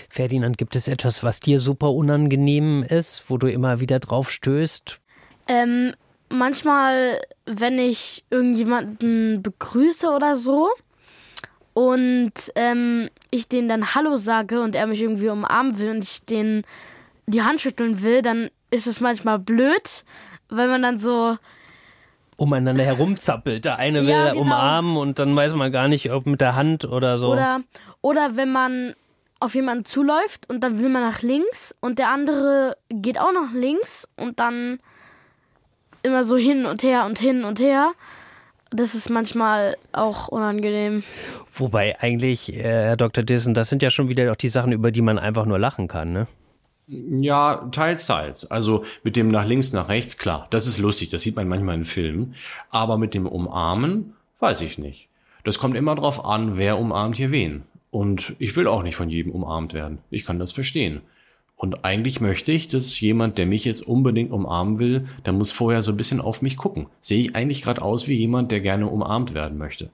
Ferdinand, 0.09 0.57
gibt 0.57 0.75
es 0.75 0.87
etwas, 0.87 1.23
was 1.23 1.39
dir 1.39 1.59
super 1.59 1.91
unangenehm 1.91 2.83
ist, 2.83 3.25
wo 3.29 3.37
du 3.37 3.47
immer 3.47 3.79
wieder 3.79 3.99
drauf 3.99 4.31
stößt? 4.31 4.99
Ähm, 5.47 5.93
manchmal, 6.29 7.19
wenn 7.45 7.77
ich 7.79 8.23
irgendjemanden 8.29 9.41
begrüße 9.41 10.09
oder 10.09 10.35
so 10.35 10.69
und 11.73 12.33
ähm, 12.55 13.09
ich 13.31 13.47
den 13.47 13.67
dann 13.67 13.93
Hallo 13.95 14.17
sage 14.17 14.61
und 14.61 14.75
er 14.75 14.87
mich 14.87 15.01
irgendwie 15.01 15.29
umarmen 15.29 15.79
will 15.79 15.91
und 15.91 16.03
ich 16.03 16.25
den 16.25 16.63
die 17.27 17.43
Hand 17.43 17.61
schütteln 17.61 18.01
will, 18.01 18.21
dann 18.21 18.49
ist 18.71 18.87
es 18.87 19.01
manchmal 19.01 19.39
blöd, 19.39 20.03
weil 20.49 20.67
man 20.67 20.81
dann 20.81 20.99
so 20.99 21.37
umeinander 22.37 22.83
herumzappelt. 22.83 23.65
Der 23.65 23.77
eine 23.77 24.01
will 24.01 24.09
ja, 24.09 24.31
genau. 24.31 24.41
umarmen 24.41 24.97
und 24.97 25.19
dann 25.19 25.35
weiß 25.35 25.53
man 25.55 25.71
gar 25.71 25.87
nicht, 25.87 26.11
ob 26.11 26.25
mit 26.25 26.41
der 26.41 26.55
Hand 26.55 26.85
oder 26.85 27.17
so. 27.17 27.27
Oder, 27.27 27.61
oder 28.01 28.35
wenn 28.35 28.51
man 28.51 28.95
auf 29.39 29.55
jemanden 29.55 29.85
zuläuft 29.85 30.49
und 30.49 30.63
dann 30.63 30.79
will 30.79 30.89
man 30.89 31.01
nach 31.01 31.21
links 31.21 31.75
und 31.81 31.99
der 31.99 32.09
andere 32.09 32.77
geht 32.89 33.19
auch 33.19 33.31
nach 33.31 33.53
links 33.53 34.07
und 34.17 34.39
dann 34.39 34.79
immer 36.03 36.23
so 36.23 36.37
hin 36.37 36.65
und 36.65 36.83
her 36.83 37.05
und 37.05 37.19
hin 37.19 37.43
und 37.43 37.59
her. 37.59 37.91
Das 38.71 38.93
ist 38.93 39.09
manchmal 39.09 39.75
auch 39.91 40.27
unangenehm. 40.27 41.03
Wobei 41.53 41.99
eigentlich, 41.99 42.53
äh, 42.53 42.61
Herr 42.61 42.97
Dr. 42.97 43.23
Dissen, 43.23 43.53
das 43.53 43.69
sind 43.69 43.81
ja 43.81 43.89
schon 43.89 44.09
wieder 44.09 44.31
auch 44.31 44.35
die 44.35 44.47
Sachen, 44.47 44.71
über 44.71 44.91
die 44.91 45.01
man 45.01 45.17
einfach 45.17 45.45
nur 45.45 45.57
lachen 45.57 45.87
kann, 45.87 46.11
ne? 46.11 46.27
Ja, 46.87 47.67
teils, 47.71 48.07
teils. 48.07 48.49
Also 48.49 48.83
mit 49.03 49.15
dem 49.15 49.27
nach 49.27 49.45
links, 49.45 49.73
nach 49.73 49.89
rechts, 49.89 50.17
klar, 50.17 50.47
das 50.49 50.65
ist 50.65 50.79
lustig, 50.79 51.09
das 51.09 51.21
sieht 51.21 51.35
man 51.35 51.47
manchmal 51.47 51.75
in 51.75 51.83
Filmen. 51.83 52.35
Aber 52.69 52.97
mit 52.97 53.13
dem 53.13 53.27
Umarmen, 53.27 54.13
weiß 54.39 54.61
ich 54.61 54.77
nicht. 54.77 55.07
Das 55.43 55.59
kommt 55.59 55.75
immer 55.75 55.95
drauf 55.95 56.25
an, 56.25 56.57
wer 56.57 56.79
umarmt 56.79 57.17
hier 57.17 57.31
wen. 57.31 57.63
Und 57.91 58.35
ich 58.39 58.55
will 58.55 58.67
auch 58.67 58.83
nicht 58.83 58.95
von 58.95 59.09
jedem 59.09 59.31
umarmt 59.31 59.73
werden. 59.73 59.99
Ich 60.09 60.25
kann 60.25 60.39
das 60.39 60.51
verstehen. 60.51 61.01
Und 61.59 61.83
eigentlich 61.83 62.21
möchte 62.21 62.53
ich, 62.53 62.69
dass 62.69 62.97
jemand, 63.01 63.37
der 63.37 63.45
mich 63.45 63.65
jetzt 63.65 63.81
unbedingt 63.85 64.31
umarmen 64.31 64.79
will, 64.79 65.07
der 65.25 65.33
muss 65.33 65.51
vorher 65.51 65.83
so 65.83 65.91
ein 65.91 65.97
bisschen 65.97 66.21
auf 66.21 66.41
mich 66.41 66.55
gucken. 66.55 66.87
Sehe 67.01 67.19
ich 67.19 67.35
eigentlich 67.35 67.61
gerade 67.61 67.81
aus 67.81 68.07
wie 68.07 68.13
jemand, 68.13 68.49
der 68.53 68.61
gerne 68.61 68.87
umarmt 68.87 69.33
werden 69.33 69.57
möchte? 69.57 69.89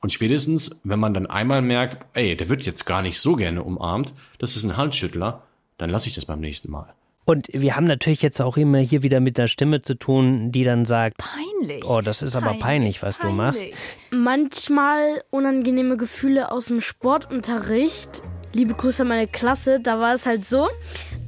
Und 0.00 0.14
spätestens, 0.14 0.80
wenn 0.82 0.98
man 0.98 1.12
dann 1.12 1.26
einmal 1.26 1.60
merkt, 1.60 1.98
ey, 2.14 2.38
der 2.38 2.48
wird 2.48 2.64
jetzt 2.64 2.86
gar 2.86 3.02
nicht 3.02 3.18
so 3.18 3.36
gerne 3.36 3.62
umarmt, 3.62 4.14
das 4.38 4.56
ist 4.56 4.64
ein 4.64 4.78
Handschüttler, 4.78 5.42
dann 5.76 5.90
lasse 5.90 6.08
ich 6.08 6.14
das 6.14 6.24
beim 6.24 6.40
nächsten 6.40 6.70
Mal. 6.70 6.94
Und 7.26 7.48
wir 7.52 7.76
haben 7.76 7.84
natürlich 7.84 8.22
jetzt 8.22 8.40
auch 8.40 8.56
immer 8.56 8.78
hier 8.78 9.02
wieder 9.02 9.20
mit 9.20 9.38
einer 9.38 9.46
Stimme 9.46 9.82
zu 9.82 9.96
tun, 9.96 10.50
die 10.52 10.64
dann 10.64 10.86
sagt, 10.86 11.18
peinlich. 11.18 11.84
Oh, 11.84 12.00
das 12.00 12.22
ist 12.22 12.34
aber 12.34 12.54
peinlich, 12.54 13.02
was 13.02 13.18
peinlich. 13.18 13.36
du 13.36 13.42
machst. 13.42 13.64
Manchmal 14.10 15.22
unangenehme 15.28 15.98
Gefühle 15.98 16.50
aus 16.50 16.66
dem 16.66 16.80
Sportunterricht. 16.80 18.22
Liebe 18.52 18.74
Grüße 18.74 19.02
an 19.02 19.08
meine 19.08 19.28
Klasse, 19.28 19.80
da 19.80 20.00
war 20.00 20.14
es 20.14 20.26
halt 20.26 20.44
so, 20.44 20.68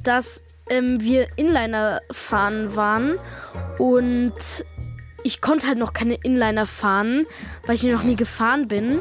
dass 0.03 0.43
ähm, 0.69 0.99
wir 1.01 1.27
Inliner 1.37 2.01
fahren 2.11 2.75
waren 2.75 3.17
und 3.77 4.33
ich 5.23 5.41
konnte 5.41 5.67
halt 5.67 5.77
noch 5.77 5.93
keine 5.93 6.15
Inliner 6.15 6.65
fahren, 6.65 7.25
weil 7.65 7.75
ich 7.75 7.83
noch 7.83 8.03
nie 8.03 8.15
gefahren 8.15 8.67
bin. 8.67 8.99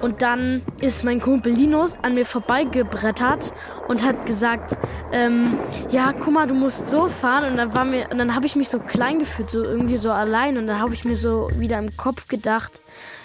Und 0.00 0.22
dann 0.22 0.62
ist 0.80 1.04
mein 1.04 1.20
Kumpel 1.20 1.52
Linus 1.52 1.98
an 2.02 2.14
mir 2.14 2.24
vorbeigebrettert 2.24 3.52
und 3.88 4.04
hat 4.04 4.24
gesagt, 4.26 4.78
ähm, 5.12 5.58
ja, 5.90 6.12
guck 6.12 6.32
mal, 6.32 6.46
du 6.46 6.54
musst 6.54 6.88
so 6.88 7.08
fahren. 7.08 7.50
Und 7.50 7.56
dann 7.56 7.74
war 7.74 7.84
mir, 7.84 8.08
und 8.10 8.18
dann 8.18 8.34
habe 8.34 8.46
ich 8.46 8.56
mich 8.56 8.70
so 8.70 8.78
klein 8.78 9.18
gefühlt, 9.18 9.50
so 9.50 9.62
irgendwie 9.62 9.98
so 9.98 10.10
allein. 10.10 10.56
Und 10.56 10.68
dann 10.68 10.78
habe 10.78 10.94
ich 10.94 11.04
mir 11.04 11.16
so 11.16 11.50
wieder 11.56 11.78
im 11.78 11.94
Kopf 11.96 12.28
gedacht, 12.28 12.72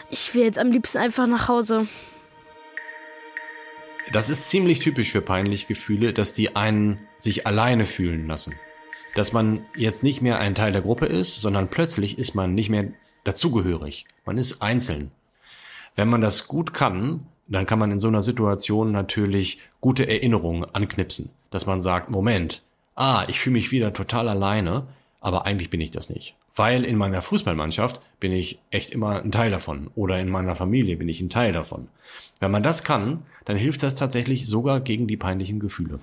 ich 0.10 0.34
will 0.34 0.44
jetzt 0.44 0.60
am 0.60 0.72
liebsten 0.72 0.98
einfach 0.98 1.28
nach 1.28 1.48
Hause. 1.48 1.86
Das 4.12 4.30
ist 4.30 4.50
ziemlich 4.50 4.80
typisch 4.80 5.12
für 5.12 5.22
peinliche 5.22 5.68
Gefühle, 5.68 6.14
dass 6.14 6.34
die 6.34 6.56
einen 6.56 7.00
sich 7.18 7.48
alleine 7.48 7.86
fühlen 7.86 8.28
lassen 8.28 8.56
dass 9.16 9.32
man 9.32 9.66
jetzt 9.76 10.04
nicht 10.04 10.22
mehr 10.22 10.40
ein 10.40 10.56
Teil 10.56 10.74
der 10.74 10.82
Gruppe 10.82 11.06
ist, 11.08 11.42
sondern 11.42 11.70
plötzlich 11.70 12.20
ist 12.20 12.36
man 12.36 12.54
nicht 12.54 12.70
mehr 12.70 12.90
dazugehörig. 13.24 14.06
Man 14.26 14.38
ist 14.38 14.62
einzeln. 14.62 15.12
Wenn 15.96 16.10
man 16.10 16.22
das 16.22 16.48
gut 16.48 16.74
kann, 16.74 17.26
dann 17.48 17.66
kann 17.66 17.80
man 17.80 17.92
in 17.92 18.00
so 18.00 18.10
einer 18.10 18.22
Situation 18.22 18.92
natürlich 18.92 19.60
gute 19.80 20.08
Erinnerungen 20.08 20.66
anknipsen, 20.66 21.32
dass 21.50 21.66
man 21.66 21.80
sagt, 21.80 22.10
Moment, 22.10 22.62
ah, 22.96 23.24
ich 23.30 23.40
fühle 23.40 23.54
mich 23.54 23.72
wieder 23.72 23.94
total 23.94 24.28
alleine, 24.28 24.88
aber 25.22 25.46
eigentlich 25.46 25.70
bin 25.70 25.82
ich 25.82 25.92
das 25.92 26.10
nicht. 26.10 26.36
Weil 26.56 26.86
in 26.86 26.98
meiner 26.98 27.22
Fußballmannschaft 27.22 28.02
bin 28.22 28.32
ich 28.32 28.60
echt 28.72 28.92
immer 28.92 29.22
ein 29.22 29.32
Teil 29.32 29.52
davon 29.52 29.90
oder 29.96 30.20
in 30.20 30.30
meiner 30.30 30.56
Familie 30.56 30.96
bin 30.96 31.10
ich 31.10 31.20
ein 31.20 31.30
Teil 31.30 31.52
davon. 31.52 31.90
Wenn 32.40 32.52
man 32.52 32.64
das 32.64 32.84
kann, 32.84 33.24
dann 33.44 33.58
hilft 33.58 33.84
das 33.84 33.96
tatsächlich 33.96 34.48
sogar 34.48 34.80
gegen 34.80 35.06
die 35.06 35.18
peinlichen 35.18 35.60
Gefühle. 35.60 36.00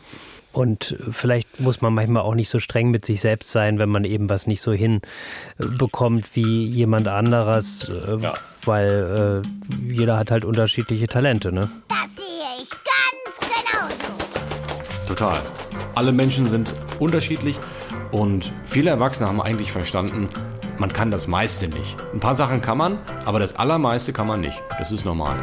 Und 0.52 0.96
vielleicht 1.10 1.60
muss 1.60 1.80
man 1.80 1.94
manchmal 1.94 2.22
auch 2.22 2.34
nicht 2.34 2.50
so 2.50 2.58
streng 2.58 2.90
mit 2.90 3.06
sich 3.06 3.20
selbst 3.22 3.50
sein, 3.50 3.78
wenn 3.78 3.88
man 3.88 4.04
eben 4.04 4.28
was 4.28 4.46
nicht 4.46 4.60
so 4.60 4.72
hinbekommt 4.72 6.36
wie 6.36 6.66
jemand 6.66 7.08
anderes, 7.08 7.88
äh, 7.88 8.16
ja. 8.18 8.34
weil 8.64 9.42
äh, 9.42 9.90
jeder 9.90 10.18
hat 10.18 10.30
halt 10.30 10.44
unterschiedliche 10.44 11.06
Talente, 11.06 11.50
ne? 11.50 11.70
Das 11.88 12.16
sehe 12.16 12.24
ich 12.62 12.70
ganz 12.70 13.40
genauso. 13.40 15.08
Total. 15.08 15.40
Alle 15.94 16.12
Menschen 16.12 16.46
sind 16.46 16.74
unterschiedlich 16.98 17.58
und 18.12 18.52
viele 18.64 18.90
Erwachsene 18.90 19.28
haben 19.28 19.40
eigentlich 19.40 19.72
verstanden, 19.72 20.28
man 20.78 20.92
kann 20.92 21.10
das 21.10 21.26
meiste 21.26 21.68
nicht. 21.68 21.96
Ein 22.12 22.20
paar 22.20 22.34
Sachen 22.34 22.60
kann 22.60 22.78
man, 22.78 22.98
aber 23.24 23.38
das 23.38 23.56
allermeiste 23.56 24.12
kann 24.12 24.26
man 24.26 24.40
nicht. 24.40 24.62
Das 24.78 24.92
ist 24.92 25.04
normal. 25.04 25.38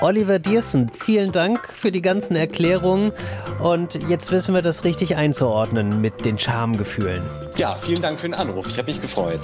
Oliver 0.00 0.38
Diersen, 0.38 0.90
vielen 0.90 1.32
Dank 1.32 1.68
für 1.72 1.90
die 1.90 2.02
ganzen 2.02 2.36
Erklärungen. 2.36 3.12
Und 3.58 3.94
jetzt 4.08 4.30
wissen 4.30 4.54
wir 4.54 4.60
das 4.62 4.84
richtig 4.84 5.16
einzuordnen 5.16 6.00
mit 6.00 6.24
den 6.24 6.38
Schamgefühlen. 6.38 7.22
Ja, 7.56 7.76
vielen 7.76 8.02
Dank 8.02 8.20
für 8.20 8.28
den 8.28 8.34
Anruf. 8.34 8.68
Ich 8.68 8.78
habe 8.78 8.90
mich 8.90 9.00
gefreut. 9.00 9.40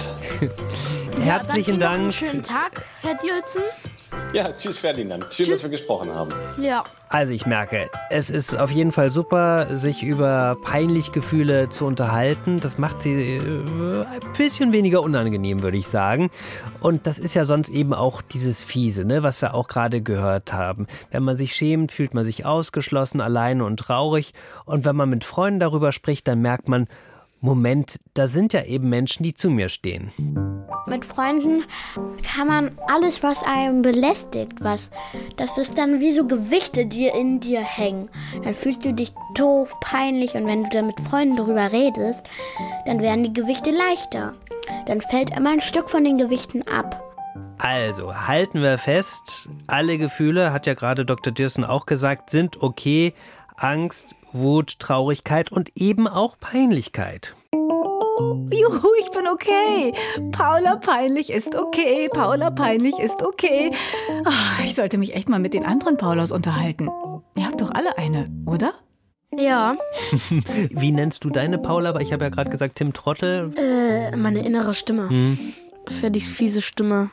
Herzlichen 1.21 1.79
ja, 1.79 1.87
Dank. 1.87 1.99
einen 1.99 2.11
schönen 2.11 2.43
Tag, 2.43 2.83
Herr 3.01 3.15
Dielzen. 3.15 3.63
Ja, 4.33 4.51
tschüss 4.51 4.79
Ferdinand. 4.79 5.25
Schön, 5.29 5.45
tschüss. 5.45 5.61
dass 5.61 5.63
wir 5.63 5.77
gesprochen 5.77 6.13
haben. 6.13 6.31
Ja. 6.59 6.83
Also 7.09 7.33
ich 7.33 7.45
merke, 7.45 7.91
es 8.09 8.31
ist 8.31 8.57
auf 8.57 8.71
jeden 8.71 8.91
Fall 8.91 9.11
super, 9.11 9.77
sich 9.77 10.01
über 10.01 10.57
peinlich 10.63 11.11
Gefühle 11.11 11.69
zu 11.69 11.85
unterhalten. 11.85 12.59
Das 12.59 12.79
macht 12.79 13.03
sie 13.03 13.37
äh, 13.37 13.39
ein 13.39 14.33
bisschen 14.35 14.73
weniger 14.73 15.03
unangenehm, 15.03 15.61
würde 15.61 15.77
ich 15.77 15.87
sagen. 15.87 16.31
Und 16.79 17.05
das 17.05 17.19
ist 17.19 17.35
ja 17.35 17.45
sonst 17.45 17.69
eben 17.69 17.93
auch 17.93 18.23
dieses 18.23 18.63
Fiese, 18.63 19.05
ne, 19.05 19.21
was 19.21 19.39
wir 19.43 19.53
auch 19.53 19.67
gerade 19.67 20.01
gehört 20.01 20.51
haben. 20.51 20.87
Wenn 21.11 21.21
man 21.21 21.35
sich 21.35 21.55
schämt, 21.55 21.91
fühlt 21.91 22.15
man 22.15 22.25
sich 22.25 22.47
ausgeschlossen, 22.47 23.21
alleine 23.21 23.63
und 23.65 23.77
traurig. 23.77 24.33
Und 24.65 24.83
wenn 24.83 24.95
man 24.95 25.09
mit 25.09 25.23
Freunden 25.23 25.59
darüber 25.59 25.91
spricht, 25.91 26.27
dann 26.27 26.41
merkt 26.41 26.67
man, 26.67 26.87
Moment, 27.41 27.99
da 28.13 28.27
sind 28.27 28.53
ja 28.53 28.63
eben 28.63 28.89
Menschen, 28.89 29.21
die 29.21 29.33
zu 29.35 29.49
mir 29.49 29.69
stehen. 29.69 30.11
Mit 30.85 31.05
Freunden 31.05 31.63
kann 32.23 32.47
man 32.47 32.71
alles, 32.87 33.23
was 33.23 33.43
einem 33.43 33.81
belästigt, 33.81 34.53
was, 34.59 34.89
das 35.37 35.57
ist 35.57 35.77
dann 35.77 35.99
wie 35.99 36.11
so 36.11 36.25
Gewichte, 36.25 36.85
die 36.85 37.07
in 37.07 37.39
dir 37.39 37.61
hängen. 37.61 38.09
Dann 38.43 38.53
fühlst 38.53 38.83
du 38.83 38.93
dich 38.93 39.13
doof, 39.35 39.73
peinlich 39.79 40.35
und 40.35 40.45
wenn 40.45 40.63
du 40.63 40.69
dann 40.69 40.87
mit 40.87 40.99
Freunden 40.99 41.37
darüber 41.37 41.71
redest, 41.71 42.23
dann 42.85 43.01
werden 43.01 43.23
die 43.23 43.33
Gewichte 43.33 43.71
leichter. 43.71 44.33
Dann 44.85 44.99
fällt 44.99 45.35
immer 45.35 45.51
ein 45.51 45.61
Stück 45.61 45.89
von 45.89 46.03
den 46.03 46.17
Gewichten 46.17 46.63
ab. 46.67 47.01
Also 47.57 48.27
halten 48.27 48.61
wir 48.61 48.77
fest, 48.77 49.47
alle 49.67 49.97
Gefühle, 49.97 50.51
hat 50.51 50.67
ja 50.67 50.73
gerade 50.73 51.05
Dr. 51.05 51.31
Dirsen 51.31 51.63
auch 51.63 51.85
gesagt, 51.85 52.29
sind 52.29 52.61
okay. 52.61 53.13
Angst, 53.55 54.15
Wut, 54.33 54.79
Traurigkeit 54.79 55.51
und 55.51 55.71
eben 55.75 56.07
auch 56.07 56.37
Peinlichkeit. 56.39 57.35
Juhu, 58.51 58.87
ich 58.99 59.11
bin 59.11 59.27
okay. 59.27 59.93
Paula 60.31 60.75
Peinlich 60.75 61.31
ist 61.31 61.55
okay. 61.55 62.09
Paula 62.09 62.51
Peinlich 62.51 62.97
ist 62.99 63.21
okay. 63.23 63.71
Oh, 64.25 64.63
ich 64.63 64.75
sollte 64.75 64.97
mich 64.97 65.15
echt 65.15 65.29
mal 65.29 65.39
mit 65.39 65.53
den 65.53 65.65
anderen 65.65 65.97
Paulas 65.97 66.31
unterhalten. 66.31 66.89
Ihr 67.35 67.45
habt 67.45 67.61
doch 67.61 67.71
alle 67.71 67.97
eine, 67.97 68.29
oder? 68.45 68.73
Ja. 69.37 69.75
Wie 70.69 70.91
nennst 70.91 71.23
du 71.23 71.29
deine 71.29 71.57
Paula? 71.57 71.99
Ich 71.99 72.13
habe 72.13 72.25
ja 72.25 72.29
gerade 72.29 72.49
gesagt, 72.49 72.75
Tim 72.75 72.93
Trottel. 72.93 73.51
Äh, 73.57 74.15
meine 74.15 74.45
innere 74.45 74.73
Stimme. 74.73 75.09
Hm. 75.09 75.53
Ferdis 75.87 76.27
fiese 76.27 76.61
Stimme. 76.61 77.09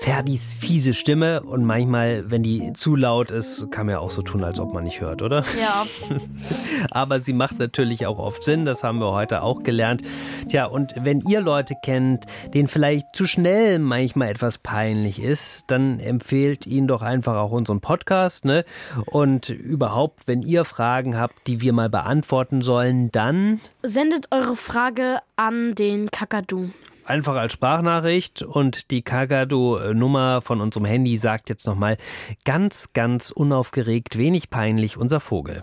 Ferdis 0.00 0.54
fiese 0.54 0.94
Stimme 0.94 1.42
und 1.42 1.64
manchmal, 1.64 2.30
wenn 2.30 2.42
die 2.42 2.72
zu 2.72 2.96
laut 2.96 3.30
ist, 3.30 3.70
kann 3.70 3.86
man 3.86 3.96
ja 3.96 3.98
auch 4.00 4.10
so 4.10 4.22
tun, 4.22 4.42
als 4.42 4.58
ob 4.58 4.72
man 4.72 4.84
nicht 4.84 5.00
hört, 5.00 5.22
oder? 5.22 5.44
Ja. 5.60 5.86
Aber 6.90 7.20
sie 7.20 7.32
macht 7.32 7.58
natürlich 7.58 8.06
auch 8.06 8.18
oft 8.18 8.42
Sinn, 8.42 8.64
das 8.64 8.82
haben 8.82 8.98
wir 8.98 9.12
heute 9.12 9.42
auch 9.42 9.62
gelernt. 9.62 10.02
Tja, 10.48 10.64
und 10.64 10.94
wenn 10.96 11.20
ihr 11.20 11.40
Leute 11.40 11.74
kennt, 11.84 12.24
denen 12.54 12.68
vielleicht 12.68 13.14
zu 13.14 13.26
schnell 13.26 13.78
manchmal 13.78 14.28
etwas 14.28 14.58
peinlich 14.58 15.22
ist, 15.22 15.64
dann 15.70 16.00
empfehlt 16.00 16.66
ihnen 16.66 16.88
doch 16.88 17.02
einfach 17.02 17.36
auch 17.36 17.52
unseren 17.52 17.80
Podcast, 17.80 18.44
ne? 18.44 18.64
Und 19.06 19.50
überhaupt, 19.50 20.26
wenn 20.26 20.42
ihr 20.42 20.64
Fragen 20.64 21.18
habt, 21.18 21.46
die 21.46 21.60
wir 21.60 21.72
mal 21.72 21.90
beantworten 21.90 22.62
sollen, 22.62 23.12
dann 23.12 23.60
sendet 23.82 24.28
eure 24.30 24.56
Frage 24.56 25.18
an 25.36 25.74
den 25.74 26.10
Kakadu 26.10 26.70
einfach 27.10 27.34
als 27.34 27.52
Sprachnachricht 27.52 28.42
und 28.42 28.90
die 28.90 29.02
Kakadu-Nummer 29.02 30.40
von 30.40 30.60
unserem 30.60 30.86
Handy 30.86 31.16
sagt 31.18 31.48
jetzt 31.48 31.66
nochmal 31.66 31.96
ganz, 32.44 32.92
ganz 32.92 33.30
unaufgeregt, 33.30 34.16
wenig 34.16 34.48
peinlich 34.48 34.96
unser 34.96 35.20
Vogel. 35.20 35.62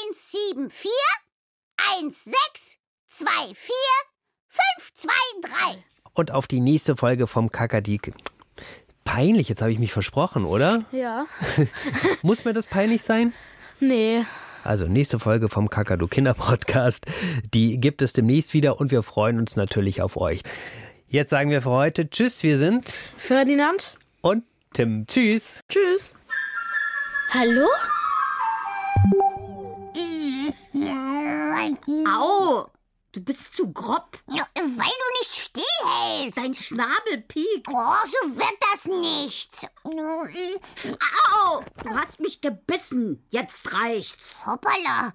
0174 0.00 0.90
1624 2.00 3.74
523. 4.48 5.84
Und 6.14 6.30
auf 6.32 6.46
die 6.46 6.60
nächste 6.60 6.96
Folge 6.96 7.26
vom 7.26 7.48
Kakadik. 7.50 8.12
Peinlich, 9.04 9.48
jetzt 9.48 9.62
habe 9.62 9.72
ich 9.72 9.78
mich 9.78 9.92
versprochen, 9.92 10.44
oder? 10.44 10.84
Ja. 10.92 11.26
Muss 12.22 12.44
mir 12.44 12.52
das 12.52 12.66
peinlich 12.66 13.02
sein? 13.02 13.32
Nee. 13.80 14.24
Also 14.64 14.86
nächste 14.86 15.18
Folge 15.18 15.48
vom 15.48 15.68
Kakadu 15.68 16.06
Kinder 16.06 16.34
Podcast, 16.34 17.06
die 17.52 17.78
gibt 17.78 18.02
es 18.02 18.12
demnächst 18.12 18.54
wieder 18.54 18.80
und 18.80 18.90
wir 18.90 19.02
freuen 19.02 19.38
uns 19.38 19.56
natürlich 19.56 20.02
auf 20.02 20.16
euch. 20.16 20.42
Jetzt 21.08 21.30
sagen 21.30 21.50
wir 21.50 21.62
für 21.62 21.70
heute 21.70 22.08
Tschüss, 22.08 22.42
wir 22.42 22.56
sind 22.56 22.88
Ferdinand 22.88 23.96
und 24.20 24.44
Tim. 24.72 25.06
Tschüss. 25.06 25.60
Tschüss. 25.68 26.14
Hallo? 27.30 27.66
Au! 32.06 32.71
Du 33.12 33.20
bist 33.20 33.54
zu 33.54 33.70
grob. 33.70 34.18
Ja, 34.28 34.46
weil 34.54 34.64
du 34.64 35.18
nicht 35.20 35.34
stillhältst. 35.34 36.38
Dein 36.38 36.54
Schnabel 36.54 37.20
piekt. 37.28 37.68
Oh, 37.68 38.06
so 38.06 38.36
wird 38.36 38.58
das 38.72 38.86
nichts. 38.86 39.66
Au! 39.84 41.62
Du 41.84 41.90
hast 41.94 42.20
mich 42.20 42.40
gebissen. 42.40 43.22
Jetzt 43.28 43.70
reicht's. 43.74 44.46
Hoppala. 44.46 45.12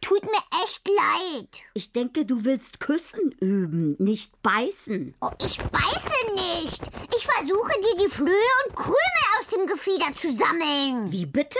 Tut 0.00 0.22
mir 0.22 0.64
echt 0.64 0.88
leid. 0.88 1.48
Ich 1.74 1.92
denke, 1.92 2.24
du 2.24 2.44
willst 2.44 2.80
küssen 2.80 3.32
üben, 3.40 3.96
nicht 3.98 4.40
beißen. 4.42 5.14
Oh, 5.20 5.30
ich 5.38 5.58
beiße 5.58 6.34
nicht. 6.34 6.82
Ich 7.14 7.26
versuche 7.26 7.72
dir 7.82 8.04
die 8.04 8.10
Flöhe 8.10 8.52
und 8.66 8.76
Krümel 8.76 8.96
aus 9.38 9.48
dem 9.48 9.66
Gefieder 9.66 10.14
zu 10.16 10.34
sammeln. 10.34 11.12
Wie 11.12 11.26
bitte? 11.26 11.58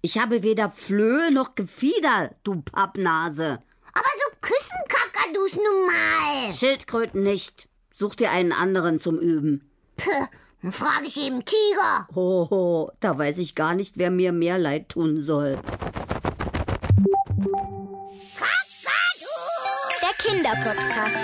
Ich 0.00 0.18
habe 0.18 0.42
weder 0.42 0.68
Flöhe 0.68 1.30
noch 1.30 1.54
Gefieder, 1.54 2.34
du 2.42 2.60
Pappnase. 2.62 3.62
Aber 3.94 4.08
so 4.24 4.31
küssen 4.42 4.78
Kakadus 4.88 5.54
nun 5.56 5.86
mal. 5.86 6.52
Schildkröten 6.52 7.22
nicht. 7.22 7.68
Such 7.94 8.16
dir 8.16 8.30
einen 8.30 8.52
anderen 8.52 8.98
zum 8.98 9.18
Üben. 9.18 9.70
Puh, 9.96 10.26
dann 10.60 10.72
frage 10.72 11.06
ich 11.06 11.16
eben 11.16 11.44
Tiger. 11.44 12.08
Hoho, 12.14 12.90
da 13.00 13.16
weiß 13.16 13.38
ich 13.38 13.54
gar 13.54 13.74
nicht, 13.74 13.96
wer 13.96 14.10
mir 14.10 14.32
mehr 14.32 14.58
leid 14.58 14.90
tun 14.90 15.22
soll. 15.22 15.58
Kakadu! 18.36 19.32
Der 20.02 20.14
Kinderpodcast. 20.18 21.18